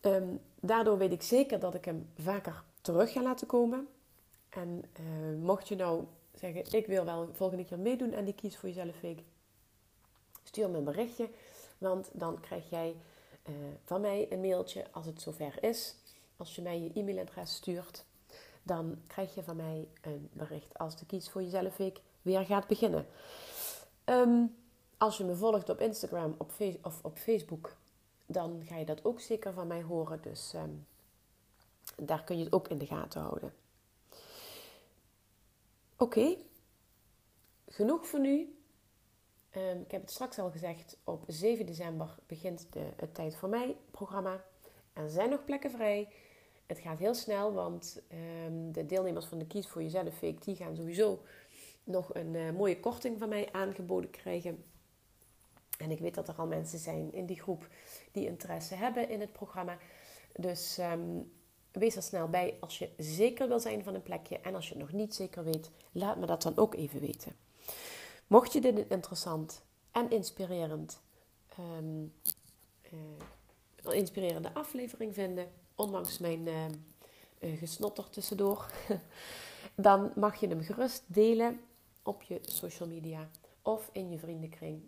Um, 0.00 0.40
daardoor 0.60 0.98
weet 0.98 1.12
ik 1.12 1.22
zeker 1.22 1.58
dat 1.58 1.74
ik 1.74 1.84
hem 1.84 2.08
vaker 2.18 2.62
terug 2.80 3.12
ga 3.12 3.22
laten 3.22 3.46
komen. 3.46 3.88
En 4.48 4.82
uh, 5.00 5.42
mocht 5.42 5.68
je 5.68 5.76
nou 5.76 6.04
zeggen, 6.34 6.72
ik 6.72 6.86
wil 6.86 7.04
wel 7.04 7.28
volgende 7.32 7.64
keer 7.64 7.78
meedoen 7.78 8.14
aan 8.14 8.24
die 8.24 8.34
Kies 8.34 8.56
voor 8.56 8.68
Jezelf 8.68 9.00
Week. 9.00 9.22
Stuur 10.42 10.70
me 10.70 10.78
een 10.78 10.84
berichtje, 10.84 11.28
want 11.78 12.10
dan 12.12 12.40
krijg 12.40 12.70
jij 12.70 12.96
uh, 13.48 13.54
van 13.84 14.00
mij 14.00 14.26
een 14.30 14.40
mailtje 14.40 14.84
als 14.90 15.06
het 15.06 15.20
zover 15.20 15.62
is. 15.62 15.94
Als 16.36 16.54
je 16.54 16.62
mij 16.62 16.80
je 16.80 16.90
e-mailadres 16.94 17.54
stuurt, 17.54 18.04
dan 18.62 18.98
krijg 19.06 19.34
je 19.34 19.42
van 19.42 19.56
mij 19.56 19.88
een 20.00 20.28
bericht 20.32 20.78
als 20.78 20.96
de 20.96 21.06
Kies 21.06 21.30
voor 21.30 21.42
Jezelf 21.42 21.76
Week 21.76 22.00
weer 22.22 22.44
gaat 22.44 22.66
beginnen. 22.66 23.06
Um, 24.04 24.56
als 24.98 25.16
je 25.16 25.24
me 25.24 25.34
volgt 25.34 25.68
op 25.68 25.80
Instagram 25.80 26.34
op 26.38 26.52
of 26.82 27.04
op 27.04 27.18
Facebook, 27.18 27.76
dan 28.26 28.62
ga 28.64 28.76
je 28.76 28.84
dat 28.84 29.04
ook 29.04 29.20
zeker 29.20 29.52
van 29.52 29.66
mij 29.66 29.82
horen. 29.82 30.22
Dus 30.22 30.52
um, 30.54 30.86
daar 31.96 32.24
kun 32.24 32.38
je 32.38 32.44
het 32.44 32.52
ook 32.52 32.68
in 32.68 32.78
de 32.78 32.86
gaten 32.86 33.20
houden. 33.20 33.54
Oké, 35.96 36.36
genoeg 37.68 38.06
voor 38.06 38.20
nu. 38.20 38.58
Um, 39.56 39.80
ik 39.80 39.90
heb 39.90 40.00
het 40.00 40.10
straks 40.10 40.38
al 40.38 40.50
gezegd, 40.50 40.96
op 41.04 41.24
7 41.26 41.66
december 41.66 42.14
begint 42.26 42.66
de 42.70 42.88
Het 42.96 43.14
Tijd 43.14 43.36
voor 43.36 43.48
Mij 43.48 43.76
programma. 43.90 44.44
Er 44.92 45.10
zijn 45.10 45.30
nog 45.30 45.44
plekken 45.44 45.70
vrij. 45.70 46.08
Het 46.74 46.82
gaat 46.82 46.98
heel 46.98 47.14
snel, 47.14 47.52
want 47.52 48.02
um, 48.46 48.72
de 48.72 48.86
deelnemers 48.86 49.26
van 49.26 49.38
de 49.38 49.46
Kies 49.46 49.68
voor 49.68 49.82
Jezelf 49.82 50.20
Week... 50.20 50.44
die 50.44 50.56
gaan 50.56 50.76
sowieso 50.76 51.22
nog 51.84 52.14
een 52.14 52.34
uh, 52.34 52.50
mooie 52.50 52.80
korting 52.80 53.18
van 53.18 53.28
mij 53.28 53.52
aangeboden 53.52 54.10
krijgen. 54.10 54.64
En 55.78 55.90
ik 55.90 55.98
weet 55.98 56.14
dat 56.14 56.28
er 56.28 56.34
al 56.34 56.46
mensen 56.46 56.78
zijn 56.78 57.12
in 57.12 57.26
die 57.26 57.40
groep 57.40 57.68
die 58.12 58.26
interesse 58.26 58.74
hebben 58.74 59.08
in 59.08 59.20
het 59.20 59.32
programma. 59.32 59.78
Dus 60.32 60.78
um, 60.78 61.32
wees 61.70 61.96
er 61.96 62.02
snel 62.02 62.28
bij 62.28 62.56
als 62.60 62.78
je 62.78 62.90
zeker 62.96 63.48
wil 63.48 63.60
zijn 63.60 63.84
van 63.84 63.94
een 63.94 64.02
plekje. 64.02 64.40
En 64.40 64.54
als 64.54 64.68
je 64.68 64.74
het 64.74 64.82
nog 64.82 64.92
niet 64.92 65.14
zeker 65.14 65.44
weet, 65.44 65.70
laat 65.92 66.18
me 66.18 66.26
dat 66.26 66.42
dan 66.42 66.56
ook 66.56 66.74
even 66.74 67.00
weten. 67.00 67.36
Mocht 68.26 68.52
je 68.52 68.60
dit 68.60 68.84
interessant 68.88 69.62
en 69.92 70.10
inspirerend, 70.10 71.00
um, 71.78 72.14
uh, 72.92 73.94
inspirerende 73.94 74.54
aflevering 74.54 75.14
vinden, 75.14 75.48
ondanks 75.74 76.18
mijn 76.18 76.46
uh, 76.46 77.58
gesnotter 77.58 78.10
tussendoor, 78.10 78.70
dan 79.76 80.12
mag 80.14 80.40
je 80.40 80.48
hem 80.48 80.62
gerust 80.62 81.02
delen 81.06 81.60
op 82.02 82.22
je 82.22 82.40
social 82.42 82.88
media 82.88 83.30
of 83.62 83.90
in 83.92 84.10
je 84.10 84.18
vriendenkring. 84.18 84.82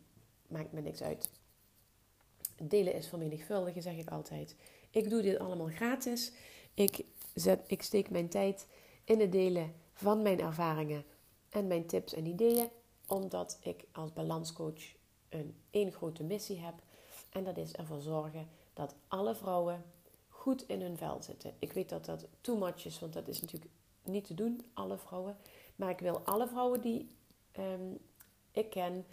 Maakt 0.47 0.73
me 0.73 0.81
niks 0.81 1.03
uit. 1.03 1.31
Delen 2.63 2.95
is 2.95 3.09
vermenigvuldigen, 3.09 3.83
zeg 3.83 3.97
ik 3.97 4.11
altijd. 4.11 4.57
Ik 4.91 5.11
doe 5.11 5.23
dit 5.23 5.39
allemaal 5.39 5.67
gratis. 5.69 6.33
Ik, 6.75 7.05
zet, 7.35 7.61
ik 7.67 7.83
steek 7.83 8.11
mijn 8.11 8.29
tijd 8.29 8.67
in 9.05 9.21
het 9.21 9.33
delen 9.33 9.75
van 9.93 10.23
mijn 10.23 10.41
ervaringen 10.41 11.05
en 11.49 11.67
mijn 11.67 11.87
tips 11.87 12.15
en 12.15 12.27
ideeën, 12.27 12.69
omdat 13.07 13.59
ik 13.63 13.85
als 13.93 14.13
balanscoach 14.13 14.95
een 15.29 15.57
één 15.71 15.93
grote 15.93 16.23
missie 16.23 16.59
heb. 16.59 16.75
En 17.31 17.45
dat 17.45 17.57
is 17.57 17.73
ervoor 17.73 18.01
zorgen 18.01 18.49
dat 18.73 18.95
alle 19.09 19.35
vrouwen 19.35 19.85
goed 20.47 20.69
in 20.69 20.81
hun 20.81 20.97
vel 20.97 21.23
zitten. 21.23 21.53
Ik 21.59 21.73
weet 21.73 21.89
dat 21.89 22.05
dat 22.05 22.27
too 22.41 22.57
much 22.57 22.85
is, 22.85 22.99
want 22.99 23.13
dat 23.13 23.29
is 23.29 23.41
natuurlijk 23.41 23.73
niet 24.03 24.25
te 24.25 24.35
doen, 24.35 24.61
alle 24.75 24.99
vrouwen. 24.99 25.37
Maar 25.77 25.91
ik 25.91 25.99
wil 25.99 26.19
alle 26.19 26.49
vrouwen 26.49 26.81
die 26.81 27.09
ehm, 27.53 27.95
ik 28.53 28.71
ken 28.71 29.07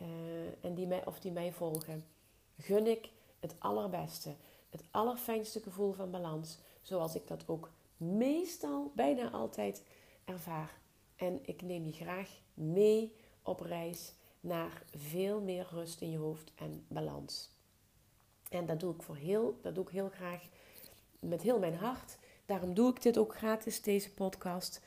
uh, 0.00 0.64
en 0.64 0.74
die 0.74 0.86
mij, 0.86 1.06
of 1.06 1.20
die 1.20 1.32
mij 1.32 1.52
volgen, 1.52 2.04
gun 2.58 2.86
ik 2.86 3.10
het 3.40 3.54
allerbeste, 3.58 4.34
het 4.70 4.82
allerfijnste 4.90 5.60
gevoel 5.60 5.92
van 5.92 6.10
balans, 6.10 6.58
zoals 6.82 7.14
ik 7.14 7.28
dat 7.28 7.48
ook 7.48 7.70
meestal, 7.96 8.92
bijna 8.94 9.30
altijd 9.30 9.82
ervaar. 10.24 10.80
En 11.16 11.40
ik 11.42 11.62
neem 11.62 11.84
je 11.84 11.92
graag 11.92 12.30
mee 12.54 13.16
op 13.42 13.60
reis 13.60 14.12
naar 14.40 14.82
veel 14.96 15.40
meer 15.40 15.66
rust 15.70 16.00
in 16.00 16.10
je 16.10 16.18
hoofd 16.18 16.52
en 16.54 16.84
balans. 16.88 17.50
En 18.48 18.66
dat 18.66 18.80
doe 18.80 18.94
ik 18.94 19.02
voor 19.02 19.16
heel, 19.16 19.58
dat 19.62 19.74
doe 19.74 19.84
ik 19.84 19.90
heel 19.90 20.08
graag 20.08 20.48
met 21.22 21.42
heel 21.42 21.58
mijn 21.58 21.76
hart. 21.76 22.16
Daarom 22.46 22.74
doe 22.74 22.90
ik 22.90 23.02
dit 23.02 23.18
ook 23.18 23.36
gratis, 23.36 23.82
deze 23.82 24.14
podcast. 24.14 24.80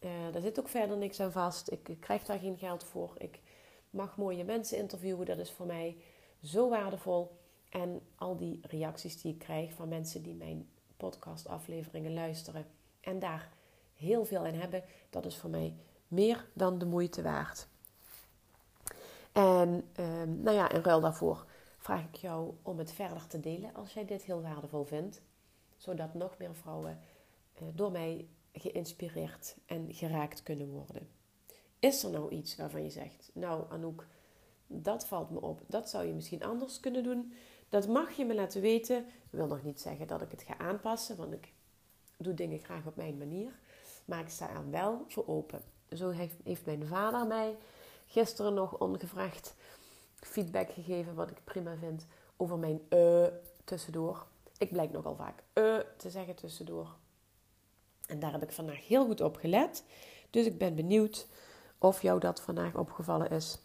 Uh, 0.00 0.10
daar 0.32 0.42
zit 0.42 0.58
ook 0.58 0.68
verder 0.68 0.96
niks 0.96 1.20
aan 1.20 1.32
vast. 1.32 1.70
Ik, 1.70 1.96
krijg 2.00 2.24
daar 2.24 2.38
geen 2.38 2.58
geld 2.58 2.84
voor. 2.84 3.14
Ik 3.18 3.40
mag 3.90 4.16
mooie 4.16 4.44
mensen 4.44 4.78
interviewen. 4.78 5.26
Dat 5.26 5.38
is 5.38 5.52
voor 5.52 5.66
mij 5.66 5.96
zo 6.42 6.68
waardevol. 6.68 7.36
En 7.68 8.00
al 8.14 8.36
die 8.36 8.60
reacties 8.62 9.20
die 9.20 9.32
ik 9.32 9.38
krijg 9.38 9.72
van 9.72 9.88
mensen 9.88 10.22
die 10.22 10.34
mijn 10.34 10.68
podcastafleveringen 10.96 12.14
luisteren 12.14 12.66
en 13.00 13.18
daar 13.18 13.52
heel 13.94 14.24
veel 14.24 14.44
in 14.44 14.54
hebben, 14.54 14.84
dat 15.10 15.26
is 15.26 15.36
voor 15.36 15.50
mij 15.50 15.74
meer 16.08 16.46
dan 16.52 16.78
de 16.78 16.86
moeite 16.86 17.22
waard. 17.22 17.68
En 19.32 19.84
um, 20.00 20.42
nou 20.42 20.56
ja, 20.56 20.70
in 20.70 20.82
ruil 20.82 21.00
daarvoor 21.00 21.46
vraag 21.78 22.04
ik 22.04 22.14
jou 22.14 22.54
om 22.62 22.78
het 22.78 22.92
verder 22.92 23.26
te 23.26 23.40
delen 23.40 23.74
als 23.74 23.92
jij 23.92 24.04
dit 24.04 24.22
heel 24.22 24.42
waardevol 24.42 24.84
vindt, 24.84 25.22
zodat 25.86 26.14
nog 26.14 26.38
meer 26.38 26.54
vrouwen 26.54 26.98
uh, 27.62 27.68
door 27.74 27.92
mij 27.92 28.28
geïnspireerd 28.52 29.56
en 29.66 29.94
geraakt 29.94 30.42
kunnen 30.42 30.68
worden. 30.68 31.08
Is 31.78 32.02
er 32.02 32.10
nou 32.10 32.30
iets 32.30 32.56
waarvan 32.56 32.82
je 32.82 32.90
zegt, 32.90 33.30
nou 33.32 33.64
Anouk, 33.70 34.06
dat 34.66 35.06
valt 35.06 35.30
me 35.30 35.40
op, 35.40 35.60
dat 35.66 35.90
zou 35.90 36.06
je 36.06 36.12
misschien 36.12 36.44
anders 36.44 36.80
kunnen 36.80 37.02
doen? 37.02 37.32
Dat 37.68 37.88
mag 37.88 38.12
je 38.12 38.24
me 38.24 38.34
laten 38.34 38.60
weten. 38.60 39.04
Dat 39.04 39.40
wil 39.40 39.46
nog 39.46 39.62
niet 39.62 39.80
zeggen 39.80 40.06
dat 40.06 40.22
ik 40.22 40.30
het 40.30 40.42
ga 40.42 40.58
aanpassen, 40.58 41.16
want 41.16 41.32
ik 41.32 41.52
doe 42.16 42.34
dingen 42.34 42.58
graag 42.58 42.86
op 42.86 42.96
mijn 42.96 43.18
manier. 43.18 43.58
Maar 44.04 44.20
ik 44.20 44.28
sta 44.28 44.50
er 44.50 44.70
wel 44.70 45.04
voor 45.08 45.26
open. 45.26 45.62
Zo 45.92 46.10
heeft, 46.10 46.66
mijn 46.66 46.86
vader 46.86 47.26
mij 47.26 47.56
gisteren 48.06 48.54
nog 48.54 48.78
ongevraagd 48.78 49.54
feedback 50.14 50.70
gegeven, 50.70 51.14
wat 51.14 51.30
ik 51.30 51.44
prima 51.44 51.76
vind, 51.76 52.06
over 52.36 52.58
mijn 52.58 52.80
uh 52.88 53.26
tussendoor. 53.64 54.26
Ik 54.58 54.70
blijk 54.70 54.92
nogal 54.92 55.16
vaak 55.16 55.42
uh 55.54 55.78
te 55.96 56.10
zeggen 56.10 56.34
tussendoor. 56.34 56.96
En 58.06 58.18
daar 58.18 58.32
heb 58.32 58.42
ik 58.42 58.52
vandaag 58.52 58.86
heel 58.86 59.04
goed 59.04 59.20
op 59.20 59.36
gelet. 59.36 59.84
Dus 60.30 60.46
ik 60.46 60.58
ben 60.58 60.74
benieuwd 60.74 61.26
of 61.78 62.02
jou 62.02 62.20
dat 62.20 62.40
vandaag 62.40 62.74
opgevallen 62.74 63.30
is. 63.30 63.58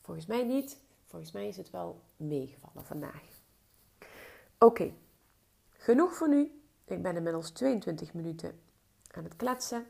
Volgens 0.00 0.26
mij 0.26 0.44
niet. 0.44 0.78
Volgens 1.06 1.32
mij 1.32 1.48
is 1.48 1.56
het 1.56 1.70
wel 1.70 2.00
meegevallen 2.16 2.84
vandaag. 2.84 3.22
Oké, 4.58 4.92
genoeg 5.70 6.14
voor 6.14 6.28
nu. 6.28 6.62
Ik 6.84 7.02
ben 7.02 7.16
inmiddels 7.16 7.50
22 7.50 8.14
minuten 8.14 8.60
aan 9.10 9.24
het 9.24 9.36
kletsen. 9.36 9.86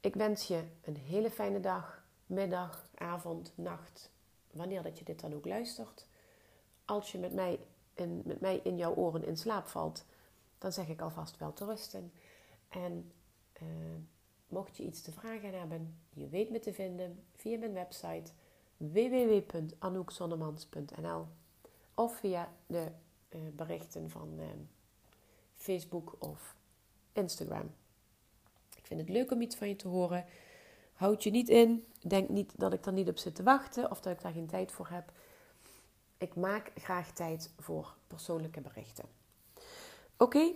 Ik 0.00 0.14
wens 0.14 0.46
je 0.46 0.62
een 0.82 0.96
hele 0.96 1.30
fijne 1.30 1.60
dag, 1.60 2.04
middag, 2.26 2.88
avond, 2.94 3.52
nacht, 3.54 4.10
wanneer 4.50 4.82
dat 4.82 4.98
je 4.98 5.04
dit 5.04 5.20
dan 5.20 5.34
ook 5.34 5.46
luistert. 5.46 6.06
Als 6.84 7.12
je 7.12 7.18
met 7.18 7.32
mij 7.32 7.60
in, 7.94 8.22
met 8.24 8.40
mij 8.40 8.60
in 8.62 8.76
jouw 8.76 8.94
oren 8.94 9.24
in 9.24 9.36
slaap 9.36 9.66
valt, 9.66 10.04
dan 10.58 10.72
zeg 10.72 10.88
ik 10.88 11.00
alvast 11.00 11.38
wel 11.38 11.52
te 11.52 11.64
rusten. 11.64 12.12
En 12.68 13.12
uh, 13.62 13.68
mocht 14.48 14.76
je 14.76 14.82
iets 14.82 15.02
te 15.02 15.12
vragen 15.12 15.58
hebben, 15.58 15.98
je 16.10 16.28
weet 16.28 16.50
me 16.50 16.58
te 16.58 16.72
vinden 16.72 17.24
via 17.34 17.58
mijn 17.58 17.72
website 17.72 18.32
www.anoukzonnemans.nl 18.76 21.26
of 21.94 22.16
via 22.16 22.52
de 22.66 22.86
uh, 23.30 23.40
berichten 23.52 24.10
van 24.10 24.34
uh, 24.38 24.44
Facebook 25.54 26.16
of 26.18 26.56
Instagram. 27.12 27.74
Ik 28.76 28.86
vind 28.86 29.00
het 29.00 29.08
leuk 29.08 29.30
om 29.30 29.40
iets 29.40 29.56
van 29.56 29.68
je 29.68 29.76
te 29.76 29.88
horen. 29.88 30.24
Houd 30.92 31.22
je 31.22 31.30
niet 31.30 31.48
in. 31.48 31.86
Denk 32.00 32.28
niet 32.28 32.52
dat 32.56 32.72
ik 32.72 32.86
er 32.86 32.92
niet 32.92 33.08
op 33.08 33.18
zit 33.18 33.34
te 33.34 33.42
wachten 33.42 33.90
of 33.90 34.00
dat 34.00 34.12
ik 34.12 34.22
daar 34.22 34.32
geen 34.32 34.46
tijd 34.46 34.72
voor 34.72 34.88
heb. 34.88 35.12
Ik 36.22 36.34
maak 36.34 36.70
graag 36.74 37.10
tijd 37.10 37.52
voor 37.58 37.94
persoonlijke 38.06 38.60
berichten. 38.60 39.04
Oké, 40.16 40.52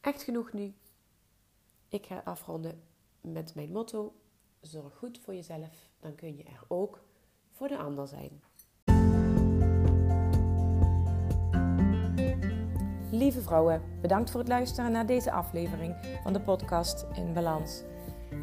echt 0.00 0.22
genoeg 0.22 0.52
nu. 0.52 0.74
Ik 1.88 2.06
ga 2.06 2.22
afronden 2.24 2.82
met 3.20 3.54
mijn 3.54 3.72
motto: 3.72 4.14
zorg 4.60 4.96
goed 4.96 5.20
voor 5.24 5.34
jezelf, 5.34 5.90
dan 6.00 6.14
kun 6.14 6.36
je 6.36 6.42
er 6.42 6.64
ook 6.68 7.00
voor 7.52 7.68
de 7.68 7.76
ander 7.76 8.08
zijn. 8.08 8.42
Lieve 13.10 13.42
vrouwen, 13.42 13.82
bedankt 14.00 14.30
voor 14.30 14.40
het 14.40 14.48
luisteren 14.48 14.92
naar 14.92 15.06
deze 15.06 15.32
aflevering 15.32 16.18
van 16.22 16.32
de 16.32 16.40
podcast 16.40 17.06
In 17.14 17.32
Balans. 17.32 17.82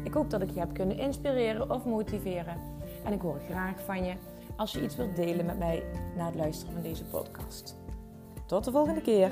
Ik 0.04 0.14
hoop 0.14 0.30
dat 0.30 0.42
ik 0.42 0.50
je 0.50 0.58
heb 0.58 0.74
kunnen 0.74 0.98
inspireren 0.98 1.70
of 1.70 1.84
motiveren. 1.84 2.60
En 3.04 3.12
ik 3.12 3.20
hoor 3.20 3.40
graag 3.40 3.80
van 3.80 4.04
je 4.04 4.16
als 4.56 4.72
je 4.72 4.82
iets 4.82 4.96
wilt 4.96 5.16
delen 5.16 5.46
met 5.46 5.58
mij 5.58 5.82
na 6.16 6.26
het 6.26 6.34
luisteren 6.34 6.74
van 6.74 6.82
deze 6.82 7.04
podcast. 7.04 7.76
Tot 8.46 8.64
de 8.64 8.70
volgende 8.70 9.00
keer. 9.00 9.30